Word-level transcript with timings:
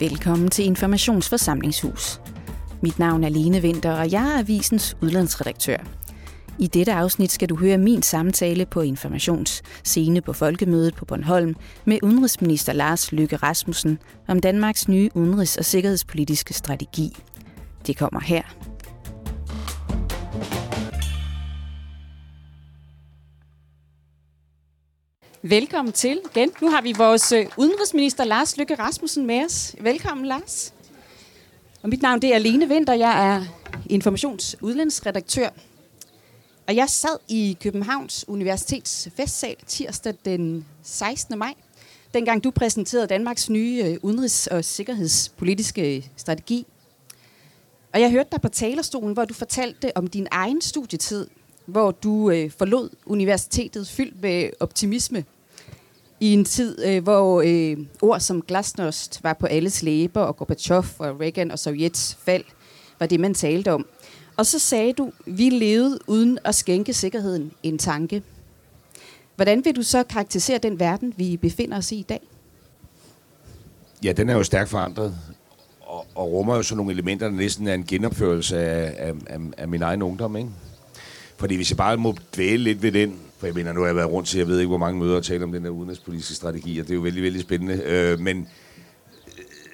Velkommen 0.00 0.50
til 0.50 0.64
Informationsforsamlingshus. 0.64 2.20
Mit 2.82 2.98
navn 2.98 3.24
er 3.24 3.28
Lene 3.28 3.62
Vinter, 3.62 3.92
og 3.92 4.12
jeg 4.12 4.34
er 4.34 4.38
avisens 4.38 4.96
udlandsredaktør. 5.02 5.76
I 6.58 6.66
dette 6.66 6.92
afsnit 6.92 7.32
skal 7.32 7.48
du 7.48 7.56
høre 7.56 7.78
min 7.78 8.02
samtale 8.02 8.66
på 8.66 8.80
Informations 8.80 9.62
scene 9.84 10.20
på 10.20 10.32
Folkemødet 10.32 10.94
på 10.94 11.04
Bornholm 11.04 11.54
med 11.84 11.98
udenrigsminister 12.02 12.72
Lars 12.72 13.12
Løkke 13.12 13.36
Rasmussen 13.36 13.98
om 14.28 14.40
Danmarks 14.40 14.88
nye 14.88 15.10
udenrigs- 15.14 15.58
og 15.58 15.64
sikkerhedspolitiske 15.64 16.54
strategi. 16.54 17.16
Det 17.86 17.96
kommer 17.96 18.20
her. 18.20 18.69
Velkommen 25.42 25.92
til 25.92 26.20
igen. 26.30 26.50
Nu 26.62 26.70
har 26.70 26.82
vi 26.82 26.92
vores 26.96 27.32
øh, 27.32 27.46
udenrigsminister 27.56 28.24
Lars 28.24 28.56
Lykke 28.56 28.74
Rasmussen 28.74 29.26
med 29.26 29.44
os. 29.44 29.76
Velkommen, 29.80 30.26
Lars. 30.26 30.74
Og 31.82 31.88
mit 31.88 32.02
navn 32.02 32.22
det 32.22 32.34
er 32.34 32.38
Lene 32.38 32.68
Vinter. 32.68 32.94
Jeg 32.94 33.34
er 33.34 33.44
informationsudlandsredaktør. 33.90 35.48
Og 36.68 36.76
jeg 36.76 36.88
sad 36.88 37.18
i 37.28 37.56
Københavns 37.62 38.24
Universitets 38.28 39.08
festsal 39.16 39.56
tirsdag 39.66 40.14
den 40.24 40.66
16. 40.82 41.38
maj, 41.38 41.54
dengang 42.14 42.44
du 42.44 42.50
præsenterede 42.50 43.06
Danmarks 43.06 43.50
nye 43.50 43.82
øh, 43.84 43.96
udenrigs- 44.02 44.46
og 44.50 44.64
sikkerhedspolitiske 44.64 45.96
øh, 45.96 46.06
strategi. 46.16 46.66
Og 47.92 48.00
jeg 48.00 48.10
hørte 48.10 48.28
dig 48.32 48.40
på 48.40 48.48
talerstolen, 48.48 49.12
hvor 49.12 49.24
du 49.24 49.34
fortalte 49.34 49.96
om 49.96 50.06
din 50.06 50.26
egen 50.30 50.60
studietid, 50.60 51.26
hvor 51.70 51.90
du 51.90 52.30
øh, 52.30 52.50
forlod 52.50 52.90
universitetet 53.06 53.88
fyldt 53.88 54.22
med 54.22 54.50
optimisme 54.60 55.24
i 56.20 56.32
en 56.32 56.44
tid, 56.44 56.84
øh, 56.84 57.02
hvor 57.02 57.42
øh, 57.46 57.76
ord 58.02 58.20
som 58.20 58.42
glasnost 58.42 59.24
var 59.24 59.32
på 59.32 59.46
alles 59.46 59.82
læber, 59.82 60.20
og 60.20 60.36
Gorbachev 60.36 60.84
og 60.98 61.20
Reagan 61.20 61.50
og 61.50 61.58
Sovjets 61.58 62.18
fald 62.24 62.44
var 62.98 63.06
det, 63.06 63.20
man 63.20 63.34
talte 63.34 63.72
om. 63.72 63.86
Og 64.36 64.46
så 64.46 64.58
sagde 64.58 64.92
du, 64.92 65.12
vi 65.26 65.48
levede 65.48 65.98
uden 66.06 66.38
at 66.44 66.54
skænke 66.54 66.92
sikkerheden 66.92 67.52
en 67.62 67.78
tanke. 67.78 68.22
Hvordan 69.36 69.64
vil 69.64 69.76
du 69.76 69.82
så 69.82 70.02
karakterisere 70.02 70.58
den 70.58 70.80
verden, 70.80 71.14
vi 71.16 71.36
befinder 71.36 71.76
os 71.78 71.92
i 71.92 71.98
i 71.98 72.02
dag? 72.02 72.20
Ja, 74.04 74.12
den 74.12 74.28
er 74.28 74.34
jo 74.34 74.42
stærkt 74.42 74.70
forandret, 74.70 75.14
og, 75.80 76.06
og 76.14 76.32
rummer 76.32 76.56
jo 76.56 76.62
sådan 76.62 76.76
nogle 76.76 76.92
elementer, 76.92 77.28
der 77.28 77.36
næsten 77.36 77.66
er 77.66 77.74
en 77.74 77.84
genopførelse 77.84 78.58
af, 78.58 79.08
af, 79.08 79.14
af, 79.26 79.38
af 79.58 79.68
min 79.68 79.82
egen 79.82 80.02
ungdom, 80.02 80.36
ikke? 80.36 80.50
Fordi 81.40 81.56
hvis 81.56 81.70
jeg 81.70 81.76
bare 81.76 81.96
må 81.96 82.14
dvæle 82.34 82.64
lidt 82.64 82.82
ved 82.82 82.92
den, 82.92 83.16
for 83.38 83.46
jeg 83.46 83.54
mener, 83.54 83.72
nu 83.72 83.80
har 83.80 83.86
jeg 83.86 83.96
været 83.96 84.10
rundt 84.10 84.28
til, 84.28 84.38
jeg 84.38 84.48
ved 84.48 84.58
ikke, 84.58 84.68
hvor 84.68 84.78
mange 84.78 85.00
møder 85.00 85.16
og 85.16 85.24
tale 85.24 85.44
om 85.44 85.52
den 85.52 85.62
her 85.62 85.70
udenrigspolitiske 85.70 86.34
strategi, 86.34 86.78
og 86.78 86.86
det 86.86 86.92
er 86.92 86.94
jo 86.94 87.00
vældig, 87.00 87.22
vældig 87.22 87.40
spændende. 87.40 87.82
Øh, 87.86 88.20
men 88.20 88.38
øh, 88.38 88.44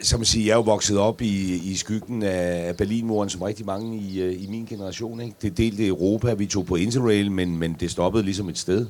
som 0.02 0.20
man 0.20 0.24
siger, 0.24 0.46
jeg 0.46 0.52
er 0.52 0.56
jo 0.56 0.62
vokset 0.62 0.98
op 0.98 1.22
i, 1.22 1.54
i 1.54 1.76
skyggen 1.76 2.22
af 2.22 2.76
Berlinmuren, 2.76 3.30
som 3.30 3.42
rigtig 3.42 3.66
mange 3.66 3.98
i, 3.98 4.22
øh, 4.22 4.42
i 4.42 4.46
min 4.46 4.66
generation. 4.66 5.20
Ikke? 5.20 5.36
Det 5.42 5.58
delte 5.58 5.86
Europa, 5.86 6.34
vi 6.34 6.46
tog 6.46 6.66
på 6.66 6.76
Interrail, 6.76 7.32
men, 7.32 7.58
men 7.58 7.76
det 7.80 7.90
stoppede 7.90 8.24
ligesom 8.24 8.48
et 8.48 8.58
sted. 8.58 8.86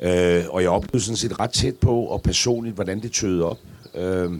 Øh, 0.00 0.44
og 0.48 0.62
jeg 0.62 0.70
oplevede 0.70 1.04
sådan 1.04 1.16
set 1.16 1.40
ret 1.40 1.50
tæt 1.50 1.76
på, 1.76 2.04
og 2.04 2.22
personligt, 2.22 2.74
hvordan 2.74 3.02
det 3.02 3.12
tøede 3.12 3.44
op. 3.44 3.58
Øh, 3.94 4.32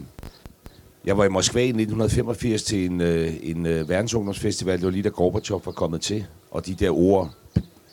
jeg 1.05 1.17
var 1.17 1.25
i 1.25 1.29
Moskva 1.29 1.59
i 1.59 1.63
1985 1.63 2.63
til 2.63 2.85
en, 2.85 3.01
øh, 3.01 3.33
en 3.41 3.65
øh, 3.65 3.89
verdensungdomsfestival. 3.89 4.77
Det 4.77 4.85
var 4.85 4.91
lige 4.91 5.03
da 5.03 5.09
Gorbachev 5.09 5.61
var 5.65 5.71
kommet 5.71 6.01
til. 6.01 6.25
Og 6.51 6.65
de 6.65 6.73
der 6.73 6.89
ord, 6.89 7.31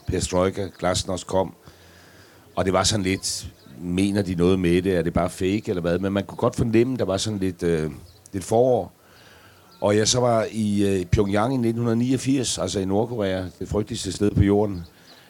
Perestroika, 0.06 0.68
glasnost 0.78 1.27
kom. 1.27 1.55
Og 2.56 2.64
det 2.64 2.72
var 2.72 2.83
sådan 2.83 3.05
lidt, 3.05 3.46
mener 3.80 4.22
de 4.22 4.34
noget 4.34 4.58
med 4.58 4.83
det? 4.83 4.96
Er 4.96 5.02
det 5.02 5.12
bare 5.12 5.30
fake 5.30 5.62
eller 5.66 5.80
hvad? 5.80 5.98
Men 5.98 6.12
man 6.12 6.24
kunne 6.24 6.36
godt 6.36 6.56
fornemme, 6.56 6.96
der 6.96 7.05
var 7.05 7.16
sådan 7.16 7.38
lidt, 7.38 7.62
øh, 7.62 7.90
lidt 8.33 8.44
forår. 8.44 8.92
Og 9.80 9.96
jeg 9.96 10.08
så 10.08 10.20
var 10.20 10.46
i 10.52 10.83
øh, 10.83 11.05
Pyongyang 11.05 11.52
i 11.52 11.56
1989, 11.56 12.58
altså 12.58 12.80
i 12.80 12.84
Nordkorea, 12.84 13.45
det 13.58 13.68
frygteligste 13.68 14.12
sted 14.12 14.30
på 14.30 14.42
jorden, 14.42 14.84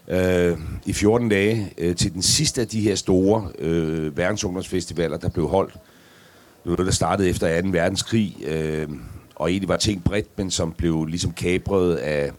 øh, 0.09 0.59
i 0.87 0.93
14 0.93 1.29
dage 1.29 1.73
øh, 1.79 1.97
til 1.97 2.13
den 2.13 2.23
sidste 2.23 2.61
af 2.61 2.69
de 2.69 2.81
her 2.81 2.95
store 2.95 3.49
øh, 3.59 4.17
verdensungdomsfestivaler, 4.17 5.17
der 5.17 5.29
blev 5.29 5.49
holdt. 5.49 5.75
Det 6.65 6.71
var 6.71 6.77
noget, 6.77 6.87
der 6.87 6.93
startede 6.93 7.29
efter 7.29 7.63
2. 7.63 7.69
verdenskrig, 7.69 8.37
øh, 8.47 8.89
og 9.35 9.51
egentlig 9.51 9.69
var 9.69 9.77
tænkt 9.77 10.05
bredt, 10.05 10.39
men 10.39 10.51
som 10.51 10.73
blev 10.73 11.07
ligesom 11.07 11.33
kabret 11.33 11.97
af 11.97 12.31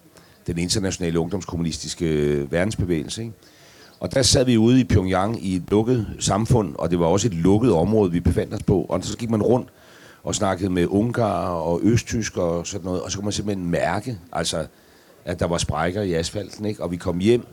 den 0.48 0.58
internationale 0.58 1.20
ungdomskommunistiske 1.20 2.06
øh, 2.06 2.52
verdensbevægelse. 2.52 3.22
Ikke? 3.22 3.34
Og 4.00 4.14
der 4.14 4.22
sad 4.22 4.46
vi 4.46 4.58
ude 4.58 4.80
i 4.80 4.84
Pyongyang 4.84 5.46
i 5.46 5.56
et 5.56 5.64
lukket 5.72 6.08
samfund, 6.20 6.76
og 6.76 6.92
det 6.92 7.00
var 7.00 7.06
også 7.06 7.28
et 7.28 7.34
lukket 7.34 7.74
område, 7.74 8.12
vi 8.12 8.20
befandt 8.20 8.54
os 8.54 8.64
på. 8.64 8.86
Og 8.90 9.04
så 9.04 9.18
gik 9.18 9.30
man 9.30 9.42
rundt 9.42 9.70
og 10.24 10.36
snakkede 10.36 10.70
med 10.70 10.88
ungarer 10.90 11.50
og 11.50 11.80
østtyskere 11.84 12.44
og 12.44 12.68
sådan 12.68 12.86
noget, 12.86 13.02
og 13.02 13.12
så 13.12 13.18
kunne 13.18 13.26
man 13.26 13.34
simpelthen 13.34 13.70
mærke, 13.70 14.20
altså, 14.32 14.66
at 15.26 15.40
der 15.40 15.48
var 15.48 15.58
sprækker 15.58 16.02
i 16.02 16.14
asfalten, 16.14 16.66
ikke? 16.66 16.84
og 16.84 16.92
vi 16.92 16.98
kom 16.98 17.20
hjem, 17.20 17.46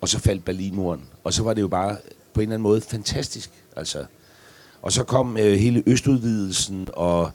og 0.00 0.08
så 0.08 0.18
faldt 0.18 0.44
Berlinmuren. 0.44 1.00
Og 1.24 1.32
så 1.32 1.42
var 1.42 1.54
det 1.54 1.60
jo 1.60 1.68
bare 1.68 1.96
på 2.34 2.40
en 2.40 2.42
eller 2.42 2.54
anden 2.54 2.62
måde 2.62 2.80
fantastisk. 2.80 3.50
Altså. 3.76 4.04
Og 4.82 4.92
så 4.92 5.04
kom 5.04 5.36
øh, 5.36 5.52
hele 5.52 5.82
østudvidelsen 5.86 6.88
og 6.92 7.30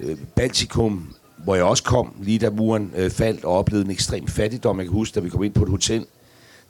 øh, 0.00 0.16
Baltikum, 0.36 1.14
hvor 1.44 1.54
jeg 1.54 1.64
også 1.64 1.82
kom, 1.82 2.12
lige 2.22 2.38
da 2.38 2.50
muren 2.50 2.92
øh, 2.96 3.10
faldt, 3.10 3.44
og 3.44 3.52
oplevede 3.52 3.84
en 3.84 3.90
ekstrem 3.90 4.26
fattigdom. 4.28 4.78
Jeg 4.78 4.86
kan 4.86 4.92
huske, 4.92 5.14
da 5.14 5.20
vi 5.20 5.28
kom 5.28 5.42
ind 5.42 5.54
på 5.54 5.62
et 5.62 5.68
hotel, 5.70 6.06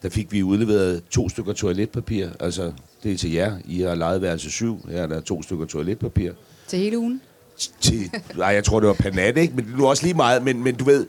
der 0.02 0.08
fik 0.08 0.32
vi 0.32 0.42
udleveret 0.42 1.02
to 1.10 1.28
stykker 1.28 1.52
toiletpapir. 1.52 2.28
Altså, 2.40 2.72
det 3.02 3.12
er 3.12 3.16
til 3.16 3.32
jer. 3.32 3.56
I 3.64 3.80
har 3.80 3.94
lejet 3.94 4.22
værelse 4.22 4.50
syv. 4.50 4.88
Her 4.88 5.02
er 5.02 5.06
der 5.06 5.20
to 5.20 5.42
stykker 5.42 5.66
toiletpapir. 5.66 6.32
Til 6.68 6.78
hele 6.78 6.98
ugen? 6.98 7.20
Til, 7.80 8.10
nej, 8.36 8.48
jeg 8.48 8.64
tror, 8.64 8.80
det 8.80 8.86
var 8.86 8.94
per 8.94 9.10
nat, 9.10 9.36
ikke? 9.36 9.54
Men 9.56 9.64
det 9.64 9.78
var 9.78 9.86
også 9.86 10.02
lige 10.02 10.14
meget. 10.14 10.42
Men, 10.42 10.62
men 10.64 10.74
du 10.74 10.84
ved, 10.84 11.06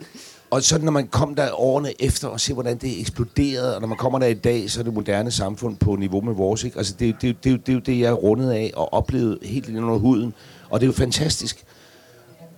og 0.50 0.62
så 0.62 0.78
når 0.78 0.92
man 0.92 1.06
kom 1.06 1.34
der 1.34 1.60
årene 1.60 2.02
efter 2.02 2.28
og 2.28 2.40
ser, 2.40 2.54
hvordan 2.54 2.78
det 2.78 3.00
eksploderede, 3.00 3.74
og 3.74 3.80
når 3.80 3.88
man 3.88 3.98
kommer 3.98 4.18
der 4.18 4.26
i 4.26 4.34
dag, 4.34 4.70
så 4.70 4.80
er 4.80 4.84
det 4.84 4.94
moderne 4.94 5.30
samfund 5.30 5.76
på 5.76 5.96
niveau 5.96 6.20
med 6.20 6.34
vores. 6.34 6.64
Ikke? 6.64 6.78
Altså, 6.78 6.94
det, 6.98 7.16
det, 7.22 7.44
det, 7.44 7.66
det 7.66 7.72
er 7.72 7.74
jo 7.74 7.80
det, 7.80 7.98
jeg 8.00 8.08
er 8.08 8.12
rundet 8.12 8.50
af 8.50 8.72
og 8.76 8.92
oplevet 8.92 9.38
helt 9.42 9.68
ind 9.68 9.78
under 9.78 9.98
huden. 9.98 10.34
Og 10.70 10.80
det 10.80 10.86
er 10.86 10.88
jo 10.88 10.92
fantastisk. 10.92 11.64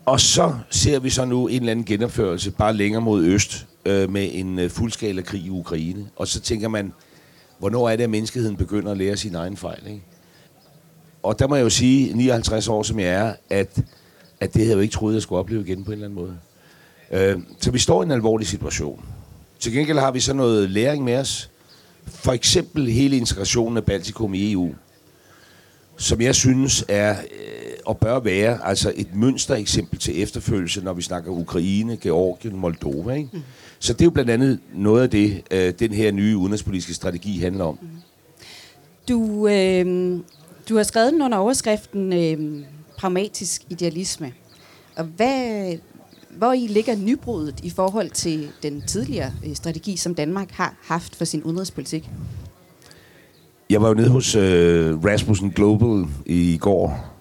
Og 0.06 0.20
så 0.20 0.54
ser 0.70 0.98
vi 0.98 1.10
så 1.10 1.24
nu 1.24 1.46
en 1.46 1.56
eller 1.56 1.70
anden 1.70 1.84
genopførelse, 1.84 2.50
bare 2.50 2.72
længere 2.72 3.02
mod 3.02 3.24
øst, 3.24 3.66
øh, 3.84 4.10
med 4.10 4.28
en 4.32 4.58
øh, 4.58 4.70
fuldskala 4.70 5.22
krig 5.22 5.40
i 5.40 5.50
Ukraine. 5.50 6.06
Og 6.16 6.28
så 6.28 6.40
tænker 6.40 6.68
man, 6.68 6.92
hvornår 7.58 7.88
er 7.88 7.96
det, 7.96 8.04
at 8.04 8.10
menneskeheden 8.10 8.56
begynder 8.56 8.90
at 8.90 8.98
lære 8.98 9.16
sin 9.16 9.34
egen 9.34 9.56
fejl? 9.56 9.86
Ikke? 9.86 10.02
Og 11.22 11.38
der 11.38 11.46
må 11.46 11.54
jeg 11.54 11.64
jo 11.64 11.70
sige, 11.70 12.16
59 12.16 12.68
år 12.68 12.82
som 12.82 12.98
jeg 12.98 13.08
er, 13.08 13.34
at, 13.50 13.78
at 14.40 14.54
det 14.54 14.62
havde 14.62 14.68
jeg 14.68 14.76
jo 14.76 14.80
ikke 14.80 14.92
troet, 14.92 15.14
jeg 15.14 15.22
skulle 15.22 15.38
opleve 15.38 15.62
igen 15.62 15.84
på 15.84 15.90
en 15.90 15.92
eller 15.92 16.06
anden 16.06 16.22
måde. 16.22 16.38
Øh, 17.12 17.38
så 17.60 17.70
vi 17.70 17.78
står 17.78 18.02
i 18.02 18.06
en 18.06 18.10
alvorlig 18.10 18.46
situation. 18.46 19.04
Til 19.60 19.72
gengæld 19.72 19.98
har 19.98 20.10
vi 20.10 20.20
så 20.20 20.34
noget 20.34 20.70
læring 20.70 21.04
med 21.04 21.16
os. 21.16 21.50
For 22.06 22.32
eksempel 22.32 22.90
hele 22.90 23.16
integrationen 23.16 23.76
af 23.76 23.84
Baltikum 23.84 24.34
i 24.34 24.52
EU, 24.52 24.74
som 25.96 26.20
jeg 26.20 26.34
synes 26.34 26.84
er 26.88 27.10
øh, 27.10 27.72
og 27.84 27.98
bør 27.98 28.18
være 28.18 28.58
altså 28.64 28.92
et 28.96 29.14
mønstereksempel 29.14 29.98
til 29.98 30.22
efterfølgelse, 30.22 30.80
når 30.80 30.92
vi 30.92 31.02
snakker 31.02 31.30
Ukraine, 31.30 31.96
Georgien, 31.96 32.56
Moldova. 32.56 33.14
Ikke? 33.14 33.28
Mm. 33.32 33.42
Så 33.78 33.92
det 33.92 34.00
er 34.00 34.04
jo 34.04 34.10
blandt 34.10 34.30
andet 34.30 34.60
noget 34.74 35.02
af 35.02 35.10
det, 35.10 35.42
øh, 35.50 35.72
den 35.78 35.92
her 35.92 36.12
nye 36.12 36.36
udenrigspolitiske 36.36 36.94
strategi 36.94 37.38
handler 37.38 37.64
om. 37.64 37.78
Mm. 37.82 37.88
Du, 39.08 39.48
øh, 39.48 40.18
du 40.68 40.76
har 40.76 40.82
skrevet 40.82 41.12
den 41.12 41.22
under 41.22 41.38
overskriften 41.38 42.12
øh, 42.12 42.64
pragmatisk 42.96 43.62
idealisme. 43.70 44.32
Og 44.96 45.04
hvad, 45.04 45.76
hvor 46.38 46.52
i 46.52 46.66
ligger 46.66 46.96
nybruddet 46.96 47.60
i 47.62 47.70
forhold 47.70 48.10
til 48.10 48.48
den 48.62 48.82
tidligere 48.86 49.32
øh, 49.46 49.54
strategi, 49.54 49.96
som 49.96 50.14
Danmark 50.14 50.50
har 50.50 50.74
haft 50.82 51.16
for 51.16 51.24
sin 51.24 51.42
udenrigspolitik? 51.42 52.10
Jeg 53.70 53.82
var 53.82 53.88
jo 53.88 53.94
nede 53.94 54.08
hos 54.08 54.34
øh, 54.34 55.04
Rasmussen 55.04 55.50
Global 55.50 56.06
i 56.26 56.58
går 56.60 57.14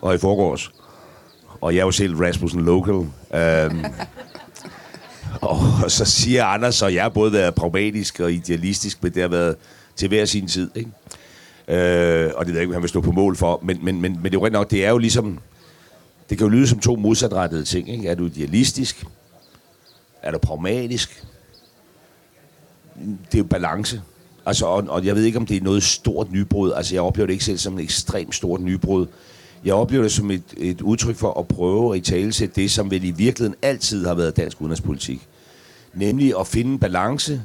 og 0.00 0.14
i 0.14 0.18
forgårs. 0.18 0.72
Og 1.60 1.74
jeg 1.74 1.80
er 1.80 1.84
jo 1.84 1.90
selv 1.90 2.16
Rasmussen 2.16 2.64
Local. 2.64 2.94
Um, 2.94 3.84
og 5.82 5.90
så 5.90 6.04
siger 6.04 6.44
Anders, 6.44 6.82
og 6.82 6.94
jeg 6.94 7.02
har 7.02 7.08
både 7.08 7.32
været 7.32 7.54
pragmatisk 7.54 8.20
og 8.20 8.32
idealistisk, 8.32 9.02
men 9.02 9.14
det 9.14 9.22
har 9.22 9.28
været 9.28 9.56
til 9.96 10.08
hver 10.08 10.24
sin 10.24 10.46
tid. 10.46 10.70
Ikke? 10.74 10.90
Uh, 11.68 12.38
og 12.38 12.46
det 12.46 12.54
ved 12.54 12.54
jeg 12.54 12.62
ikke, 12.62 12.72
han 12.72 12.82
vil 12.82 12.88
stå 12.88 13.00
på 13.00 13.12
mål 13.12 13.36
for. 13.36 13.60
Men, 13.62 13.78
men, 13.84 14.00
men, 14.00 14.12
men 14.12 14.24
det 14.24 14.34
er 14.34 14.40
jo 14.40 14.48
nok, 14.48 14.70
det 14.70 14.84
er 14.84 14.90
jo 14.90 14.98
ligesom... 14.98 15.38
Det 16.30 16.38
kan 16.38 16.46
jo 16.46 16.48
lyde 16.48 16.68
som 16.68 16.78
to 16.78 16.96
modsatrettede 16.96 17.64
ting. 17.64 17.88
Ikke? 17.88 18.08
Er 18.08 18.14
du 18.14 18.26
idealistisk? 18.26 19.04
Er 20.22 20.30
du 20.30 20.38
pragmatisk? 20.38 21.24
Det 23.04 23.34
er 23.34 23.38
jo 23.38 23.44
balance. 23.44 24.02
Altså, 24.46 24.66
og, 24.66 24.84
og 24.88 25.06
jeg 25.06 25.16
ved 25.16 25.24
ikke, 25.24 25.38
om 25.38 25.46
det 25.46 25.56
er 25.56 25.60
noget 25.60 25.82
stort 25.82 26.32
nybrud. 26.32 26.72
Altså, 26.72 26.94
jeg 26.94 27.02
oplever 27.02 27.26
det 27.26 27.32
ikke 27.32 27.44
selv 27.44 27.58
som 27.58 27.78
et 27.78 27.82
ekstremt 27.82 28.34
stort 28.34 28.60
nybrud. 28.60 29.06
Jeg 29.64 29.74
oplever 29.74 30.02
det 30.02 30.12
som 30.12 30.30
et, 30.30 30.42
et 30.56 30.80
udtryk 30.80 31.16
for 31.16 31.38
at 31.40 31.48
prøve 31.48 31.94
at 31.94 31.98
i 32.08 32.10
tale 32.10 32.32
det, 32.32 32.70
som 32.70 32.90
vel 32.90 33.04
i 33.04 33.10
virkeligheden 33.10 33.58
altid 33.62 34.06
har 34.06 34.14
været 34.14 34.36
dansk 34.36 34.60
udenrigspolitik. 34.60 35.28
Nemlig 35.94 36.34
at 36.40 36.46
finde 36.46 36.70
en 36.72 36.78
balance, 36.78 37.42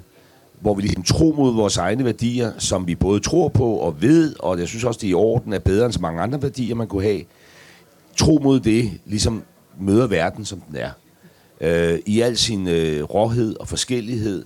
hvor 0.59 0.73
vi 0.73 0.81
ligesom 0.81 1.03
tror 1.03 1.35
mod 1.35 1.53
vores 1.53 1.77
egne 1.77 2.05
værdier, 2.05 2.51
som 2.57 2.87
vi 2.87 2.95
både 2.95 3.19
tror 3.19 3.47
på 3.47 3.73
og 3.73 4.01
ved, 4.01 4.35
og 4.39 4.59
jeg 4.59 4.67
synes 4.67 4.83
også, 4.83 4.97
det 4.97 5.07
er 5.07 5.11
i 5.11 5.13
orden 5.13 5.53
er 5.53 5.59
bedre 5.59 5.85
end 5.85 5.93
så 5.93 6.01
mange 6.01 6.21
andre 6.21 6.41
værdier, 6.41 6.75
man 6.75 6.87
kunne 6.87 7.03
have, 7.03 7.21
tro 8.17 8.39
mod 8.43 8.59
det, 8.59 8.91
ligesom 9.05 9.43
møder 9.79 10.07
verden, 10.07 10.45
som 10.45 10.61
den 10.61 10.75
er. 10.75 10.91
Øh, 11.61 11.99
I 12.05 12.21
al 12.21 12.37
sin 12.37 12.67
øh, 12.67 13.03
råhed 13.03 13.55
og 13.59 13.67
forskellighed, 13.67 14.45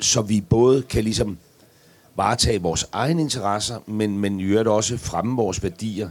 så 0.00 0.22
vi 0.22 0.40
både 0.40 0.82
kan 0.82 1.04
ligesom 1.04 1.38
varetage 2.16 2.62
vores 2.62 2.86
egne 2.92 3.22
interesser, 3.22 3.78
men, 3.86 4.18
men 4.18 4.40
i 4.40 4.42
øvrigt 4.42 4.68
også 4.68 4.96
fremme 4.96 5.36
vores 5.36 5.62
værdier. 5.62 6.10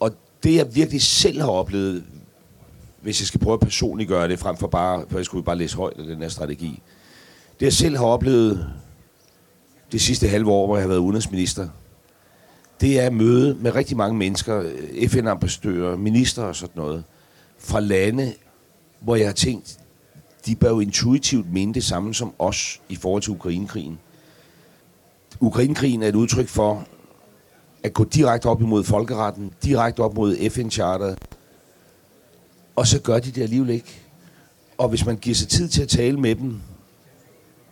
Og 0.00 0.10
det, 0.42 0.54
jeg 0.54 0.74
virkelig 0.74 1.02
selv 1.02 1.40
har 1.40 1.48
oplevet, 1.48 2.04
hvis 3.00 3.20
jeg 3.20 3.26
skal 3.26 3.40
prøve 3.40 3.54
at 3.54 3.60
personligt 3.60 4.08
gøre 4.08 4.28
det, 4.28 4.38
frem 4.38 4.56
for 4.56 4.66
bare, 4.66 5.04
for 5.08 5.18
jeg 5.18 5.24
skulle 5.24 5.44
bare 5.44 5.58
læse 5.58 5.76
højt 5.76 5.98
af 5.98 6.06
den 6.06 6.22
her 6.22 6.28
strategi, 6.28 6.82
det 7.60 7.66
jeg 7.66 7.72
selv 7.72 7.96
har 7.96 8.04
oplevet 8.04 8.70
det 9.92 10.00
sidste 10.00 10.28
halve 10.28 10.50
år, 10.50 10.66
hvor 10.66 10.76
jeg 10.76 10.82
har 10.82 10.88
været 10.88 10.98
udenrigsminister, 10.98 11.68
det 12.82 13.00
er 13.00 13.10
møde 13.10 13.54
med 13.54 13.74
rigtig 13.74 13.96
mange 13.96 14.18
mennesker, 14.18 14.60
øh, 14.60 15.08
FN-ambassadører, 15.08 15.96
minister 15.96 16.42
og 16.42 16.56
sådan 16.56 16.72
noget, 16.76 17.04
fra 17.58 17.80
lande, 17.80 18.34
hvor 19.00 19.16
jeg 19.16 19.26
har 19.26 19.32
tænkt, 19.32 19.78
de 20.46 20.56
bør 20.56 20.68
jo 20.68 20.80
intuitivt 20.80 21.52
mene 21.52 21.74
det 21.74 21.84
samme 21.84 22.14
som 22.14 22.34
os 22.38 22.80
i 22.88 22.96
forhold 22.96 23.22
til 23.22 23.32
Ukrainekrigen. 23.32 23.98
Ukrainekrigen 25.40 26.02
er 26.02 26.08
et 26.08 26.14
udtryk 26.14 26.48
for 26.48 26.86
at 27.82 27.92
gå 27.92 28.04
direkte 28.04 28.46
op 28.46 28.60
imod 28.60 28.84
folkeretten, 28.84 29.52
direkte 29.62 30.00
op 30.00 30.14
mod 30.14 30.50
FN-charteret, 30.50 31.18
og 32.76 32.86
så 32.86 33.00
gør 33.00 33.18
de 33.18 33.30
det 33.30 33.42
alligevel 33.42 33.70
ikke. 33.70 34.00
Og 34.78 34.88
hvis 34.88 35.06
man 35.06 35.16
giver 35.16 35.34
sig 35.34 35.48
tid 35.48 35.68
til 35.68 35.82
at 35.82 35.88
tale 35.88 36.20
med 36.20 36.34
dem, 36.34 36.60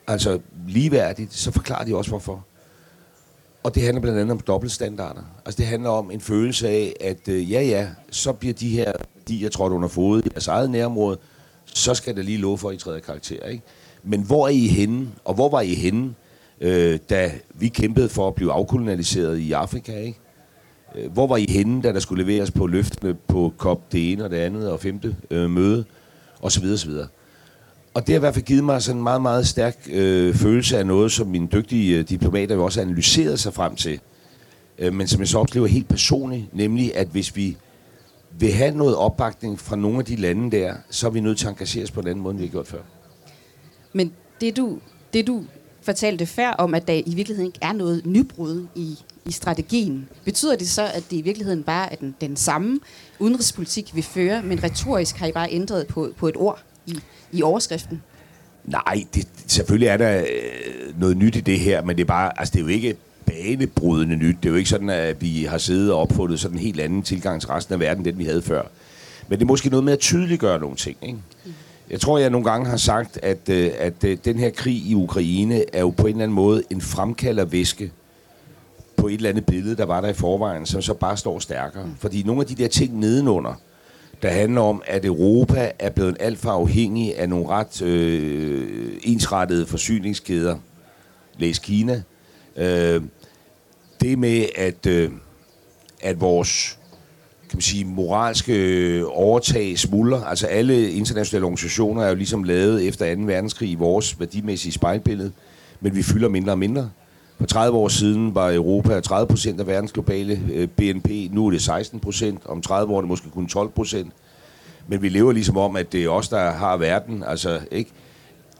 altså 0.06 0.40
ligeværdigt, 0.68 1.34
så 1.34 1.50
forklarer 1.50 1.84
de 1.84 1.96
også 1.96 2.10
hvorfor. 2.10 2.44
Og 3.62 3.74
det 3.74 3.82
handler 3.82 4.00
blandt 4.00 4.18
andet 4.18 4.32
om 4.32 4.40
dobbeltstandarder. 4.40 5.22
Altså 5.44 5.58
det 5.58 5.66
handler 5.66 5.90
om 5.90 6.10
en 6.10 6.20
følelse 6.20 6.68
af, 6.68 6.92
at 7.00 7.28
øh, 7.28 7.52
ja 7.52 7.62
ja, 7.62 7.88
så 8.10 8.32
bliver 8.32 8.54
de 8.54 8.68
her, 8.68 8.92
de 9.28 9.42
jeg 9.42 9.52
trådt 9.52 9.72
under 9.72 9.88
fod 9.88 10.22
i 10.22 10.28
deres 10.28 10.48
eget 10.48 10.70
nærområde, 10.70 11.18
så 11.64 11.94
skal 11.94 12.16
der 12.16 12.22
lige 12.22 12.38
love 12.38 12.58
for, 12.58 12.68
at 12.68 12.74
I 12.74 12.78
træder 12.78 13.00
karakter. 13.00 13.46
Ikke? 13.46 13.62
Men 14.02 14.22
hvor 14.22 14.46
er 14.46 14.50
I 14.50 14.66
henne, 14.66 15.08
og 15.24 15.34
hvor 15.34 15.48
var 15.48 15.60
I 15.60 15.74
henne, 15.74 16.14
øh, 16.60 16.98
da 17.10 17.32
vi 17.54 17.68
kæmpede 17.68 18.08
for 18.08 18.28
at 18.28 18.34
blive 18.34 18.52
afkolonialiseret 18.52 19.38
i 19.38 19.52
Afrika? 19.52 20.00
Ikke? 20.00 20.18
Øh, 20.94 21.12
hvor 21.12 21.26
var 21.26 21.36
I 21.36 21.46
henne, 21.48 21.82
da 21.82 21.92
der 21.92 22.00
skulle 22.00 22.24
leveres 22.24 22.50
på 22.50 22.66
løftene 22.66 23.14
på 23.14 23.52
COP 23.58 23.92
det 23.92 24.12
ene 24.12 24.24
og 24.24 24.30
det 24.30 24.36
andet 24.36 24.70
og 24.70 24.80
femte 24.80 25.16
øh, 25.30 25.50
møde, 25.50 25.84
og 26.40 26.52
så 26.52 26.60
videre, 26.60 26.78
så 26.78 26.86
videre. 26.86 27.06
Og 27.94 28.06
det 28.06 28.12
har 28.12 28.18
i 28.18 28.20
hvert 28.20 28.34
fald 28.34 28.44
givet 28.44 28.64
mig 28.64 28.82
sådan 28.82 28.96
en 28.96 29.02
meget, 29.02 29.22
meget 29.22 29.46
stærk 29.46 29.76
øh, 29.90 30.34
følelse 30.34 30.78
af 30.78 30.86
noget, 30.86 31.12
som 31.12 31.26
mine 31.26 31.48
dygtige 31.52 31.98
øh, 31.98 32.08
diplomater 32.08 32.54
jo 32.54 32.64
også 32.64 32.80
analyseret 32.80 33.40
sig 33.40 33.54
frem 33.54 33.76
til, 33.76 34.00
øh, 34.78 34.94
men 34.94 35.08
som 35.08 35.20
jeg 35.20 35.28
så 35.28 35.38
oplever 35.38 35.66
helt 35.66 35.88
personligt, 35.88 36.54
nemlig 36.54 36.96
at 36.96 37.06
hvis 37.06 37.36
vi 37.36 37.56
vil 38.38 38.52
have 38.52 38.76
noget 38.76 38.96
opbakning 38.96 39.60
fra 39.60 39.76
nogle 39.76 39.98
af 39.98 40.04
de 40.04 40.16
lande 40.16 40.56
der, 40.56 40.74
så 40.90 41.06
er 41.06 41.10
vi 41.10 41.20
nødt 41.20 41.38
til 41.38 41.46
at 41.46 41.50
engagere 41.50 41.84
os 41.84 41.90
på 41.90 42.00
en 42.00 42.06
anden 42.06 42.22
måde, 42.22 42.32
end 42.32 42.38
vi 42.38 42.46
har 42.46 42.50
gjort 42.50 42.66
før. 42.66 42.80
Men 43.92 44.12
det 44.40 44.56
du, 44.56 44.78
det 45.12 45.26
du 45.26 45.44
fortalte 45.82 46.26
før 46.26 46.50
om, 46.50 46.74
at 46.74 46.88
der 46.88 47.02
i 47.06 47.14
virkeligheden 47.14 47.46
ikke 47.46 47.58
er 47.62 47.72
noget 47.72 48.06
nybrud 48.06 48.66
i, 48.74 48.98
i 49.26 49.32
strategien, 49.32 50.08
betyder 50.24 50.56
det 50.56 50.68
så, 50.68 50.82
at 50.82 51.04
det 51.10 51.16
i 51.16 51.20
virkeligheden 51.22 51.62
bare 51.62 51.92
er 51.92 51.96
den, 51.96 52.14
den 52.20 52.36
samme 52.36 52.80
udenrigspolitik, 53.18 53.94
vi 53.94 54.02
fører, 54.02 54.42
men 54.42 54.62
retorisk 54.62 55.16
har 55.16 55.26
I 55.26 55.32
bare 55.32 55.52
ændret 55.52 55.86
på, 55.86 56.08
på 56.16 56.28
et 56.28 56.36
ord 56.36 56.62
i, 56.86 56.98
i 57.32 57.42
overskriften? 57.42 58.02
Nej, 58.64 59.04
det, 59.14 59.28
selvfølgelig 59.46 59.88
er 59.88 59.96
der 59.96 60.18
øh, 60.18 61.00
noget 61.00 61.16
nyt 61.16 61.36
i 61.36 61.40
det 61.40 61.60
her, 61.60 61.82
men 61.82 61.96
det 61.96 62.02
er 62.02 62.06
bare, 62.06 62.40
altså 62.40 62.52
det 62.52 62.58
er 62.58 62.62
jo 62.62 62.68
ikke 62.68 62.96
banebrydende 63.26 64.16
nyt. 64.16 64.36
Det 64.42 64.48
er 64.48 64.50
jo 64.50 64.56
ikke 64.56 64.70
sådan, 64.70 64.90
at 64.90 65.22
vi 65.22 65.44
har 65.44 65.58
siddet 65.58 65.92
og 65.92 66.00
opfundet 66.00 66.40
sådan 66.40 66.56
en 66.56 66.62
helt 66.62 66.80
anden 66.80 67.02
tilgang 67.02 67.40
til 67.40 67.48
resten 67.48 67.74
af 67.74 67.80
verden, 67.80 68.04
den 68.04 68.18
vi 68.18 68.24
havde 68.24 68.42
før. 68.42 68.62
Men 69.28 69.38
det 69.38 69.44
er 69.44 69.48
måske 69.48 69.68
noget 69.68 69.84
med 69.84 69.92
at 69.92 69.98
tydeliggøre 69.98 70.58
nogle 70.58 70.76
ting. 70.76 70.96
Ikke? 71.02 71.18
Jeg 71.90 72.00
tror, 72.00 72.18
jeg 72.18 72.30
nogle 72.30 72.50
gange 72.50 72.66
har 72.66 72.76
sagt, 72.76 73.18
at, 73.22 73.48
øh, 73.48 73.70
at 73.78 74.04
øh, 74.04 74.18
den 74.24 74.38
her 74.38 74.50
krig 74.50 74.76
i 74.76 74.94
Ukraine 74.94 75.74
er 75.74 75.80
jo 75.80 75.90
på 75.90 76.06
en 76.06 76.12
eller 76.12 76.22
anden 76.22 76.34
måde 76.34 76.62
en 76.70 76.80
fremkaldervæske 76.80 77.92
på 78.96 79.08
et 79.08 79.14
eller 79.14 79.30
andet 79.30 79.46
billede, 79.46 79.76
der 79.76 79.84
var 79.84 80.00
der 80.00 80.08
i 80.08 80.12
forvejen, 80.12 80.66
som 80.66 80.82
så 80.82 80.94
bare 80.94 81.16
står 81.16 81.38
stærkere. 81.38 81.86
Fordi 81.98 82.22
nogle 82.22 82.40
af 82.42 82.46
de 82.46 82.54
der 82.54 82.68
ting 82.68 82.98
nedenunder, 82.98 83.54
der 84.22 84.28
handler 84.28 84.60
om, 84.60 84.82
at 84.86 85.04
Europa 85.04 85.72
er 85.78 85.90
blevet 85.90 86.16
alt 86.20 86.38
for 86.38 86.50
afhængig 86.50 87.18
af 87.18 87.28
nogle 87.28 87.48
ret 87.48 87.82
øh, 87.82 88.92
ensrettede 89.02 89.66
forsyningskæder. 89.66 90.58
Læs 91.38 91.58
Kina. 91.58 92.02
Øh, 92.56 93.02
det 94.00 94.18
med, 94.18 94.46
at, 94.56 94.86
øh, 94.86 95.10
at 96.02 96.20
vores 96.20 96.78
kan 97.50 97.56
man 97.56 97.62
sige, 97.62 97.84
moralske 97.84 98.54
øh, 98.54 99.04
overtag 99.06 99.78
smuldrer. 99.78 100.24
Altså 100.24 100.46
alle 100.46 100.90
internationale 100.90 101.44
organisationer 101.44 102.02
er 102.02 102.08
jo 102.08 102.14
ligesom 102.14 102.44
lavet 102.44 102.88
efter 102.88 103.14
2. 103.14 103.22
verdenskrig 103.22 103.70
i 103.70 103.74
vores 103.74 104.20
værdimæssige 104.20 104.72
spejlbillede, 104.72 105.32
men 105.80 105.96
vi 105.96 106.02
fylder 106.02 106.28
mindre 106.28 106.52
og 106.52 106.58
mindre. 106.58 106.90
For 107.40 107.46
30 107.46 107.78
år 107.78 107.88
siden 107.88 108.34
var 108.34 108.52
Europa 108.52 109.00
30 109.00 109.26
procent 109.26 109.60
af 109.60 109.66
verdens 109.66 109.92
globale 109.92 110.40
øh, 110.52 110.68
BNP. 110.68 111.08
Nu 111.32 111.46
er 111.46 111.50
det 111.50 111.62
16 111.62 112.00
procent. 112.00 112.40
Om 112.44 112.62
30 112.62 112.92
år 112.92 112.96
er 112.96 113.00
det 113.00 113.08
måske 113.08 113.30
kun 113.30 113.46
12 113.46 113.68
procent. 113.68 114.12
Men 114.88 115.02
vi 115.02 115.08
lever 115.08 115.32
ligesom 115.32 115.56
om, 115.56 115.76
at 115.76 115.92
det 115.92 116.04
er 116.04 116.08
os, 116.08 116.28
der 116.28 116.50
har 116.50 116.76
verden. 116.76 117.24
Altså, 117.26 117.60
ikke? 117.70 117.90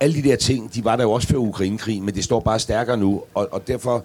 Alle 0.00 0.22
de 0.22 0.28
der 0.28 0.36
ting, 0.36 0.74
de 0.74 0.84
var 0.84 0.96
der 0.96 1.02
jo 1.02 1.12
også 1.12 1.28
før 1.28 1.38
Ukrainekrigen, 1.38 2.04
men 2.04 2.14
det 2.14 2.24
står 2.24 2.40
bare 2.40 2.58
stærkere 2.58 2.96
nu. 2.96 3.22
Og, 3.34 3.48
og 3.52 3.68
derfor 3.68 4.04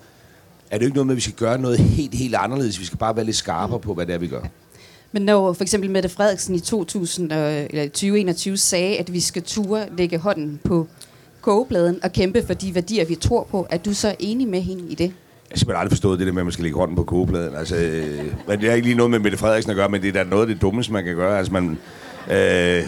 er 0.71 0.77
det 0.77 0.81
jo 0.81 0.87
ikke 0.87 0.95
noget 0.95 1.07
med, 1.07 1.13
at 1.13 1.17
vi 1.17 1.21
skal 1.21 1.33
gøre 1.33 1.57
noget 1.57 1.79
helt, 1.79 2.15
helt 2.15 2.35
anderledes. 2.35 2.79
Vi 2.79 2.85
skal 2.85 2.97
bare 2.97 3.15
være 3.15 3.25
lidt 3.25 3.35
skarpere 3.35 3.79
på, 3.79 3.93
hvad 3.93 4.05
det 4.05 4.15
er, 4.15 4.19
vi 4.19 4.27
gør. 4.27 4.41
Men 5.11 5.21
når 5.21 5.53
for 5.53 5.63
eksempel 5.63 5.89
Mette 5.89 6.09
Frederiksen 6.09 6.55
i 6.55 6.59
2000, 6.59 7.33
øh, 7.33 7.65
eller 7.69 7.83
2021 7.83 8.57
sagde, 8.57 8.97
at 8.97 9.13
vi 9.13 9.19
skal 9.19 9.43
ture 9.43 9.85
lægge 9.97 10.17
hånden 10.17 10.59
på 10.63 10.87
kogebladen 11.45 11.99
og 12.03 12.11
kæmpe 12.11 12.43
for 12.47 12.53
de 12.53 12.75
værdier, 12.75 13.05
vi 13.05 13.15
tror 13.15 13.47
på, 13.51 13.67
er 13.69 13.77
du 13.77 13.93
så 13.93 14.15
enig 14.19 14.47
med 14.47 14.61
hende 14.61 14.83
i 14.89 14.95
det? 14.95 15.03
Jeg 15.03 15.11
har 15.51 15.57
simpelthen 15.57 15.79
aldrig 15.79 15.91
forstået 15.91 16.19
det 16.19 16.27
der 16.27 16.33
med, 16.33 16.41
at 16.41 16.45
man 16.45 16.51
skal 16.51 16.63
lægge 16.63 16.77
hånden 16.77 16.95
på 16.95 17.03
kogebladen. 17.03 17.55
Altså, 17.55 17.75
øh, 17.75 18.25
men 18.47 18.61
det 18.61 18.69
er 18.69 18.73
ikke 18.73 18.87
lige 18.87 18.97
noget 18.97 19.11
med 19.11 19.19
Mette 19.19 19.37
Frederiksen 19.37 19.71
at 19.71 19.75
gøre, 19.75 19.89
men 19.89 20.01
det 20.01 20.07
er 20.07 20.23
da 20.23 20.29
noget 20.29 20.41
af 20.41 20.47
det 20.47 20.61
dummeste, 20.61 20.93
man 20.93 21.03
kan 21.03 21.15
gøre. 21.15 21.37
Altså, 21.37 21.53
man, 21.53 21.77
øh, 22.31 22.83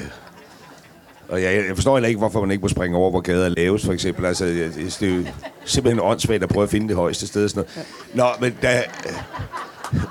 og 1.30 1.44
jeg, 1.44 1.66
jeg 1.68 1.76
forstår 1.76 1.96
heller 1.96 2.08
ikke, 2.08 2.18
hvorfor 2.18 2.42
man 2.42 2.52
ikke 2.52 2.62
må 2.62 2.68
springe 2.68 2.98
over, 2.98 3.10
hvor 3.10 3.22
gader 3.22 3.50
laves, 3.50 3.86
for 3.86 3.94
eksempel. 3.94 4.26
Altså, 4.26 4.46
det, 4.46 4.98
det 5.00 5.10
er 5.10 5.16
jo 5.16 5.24
simpelthen 5.66 6.04
åndssvagt 6.04 6.44
at 6.44 6.50
prøve 6.50 6.64
at 6.64 6.70
finde 6.70 6.88
det 6.88 6.96
højeste 6.96 7.28
sted. 7.28 7.50
Sådan 7.50 7.64
noget. 7.76 7.88
Nå, 8.14 8.46
men 8.46 8.58
da... 8.62 8.78
Øh, 8.78 9.14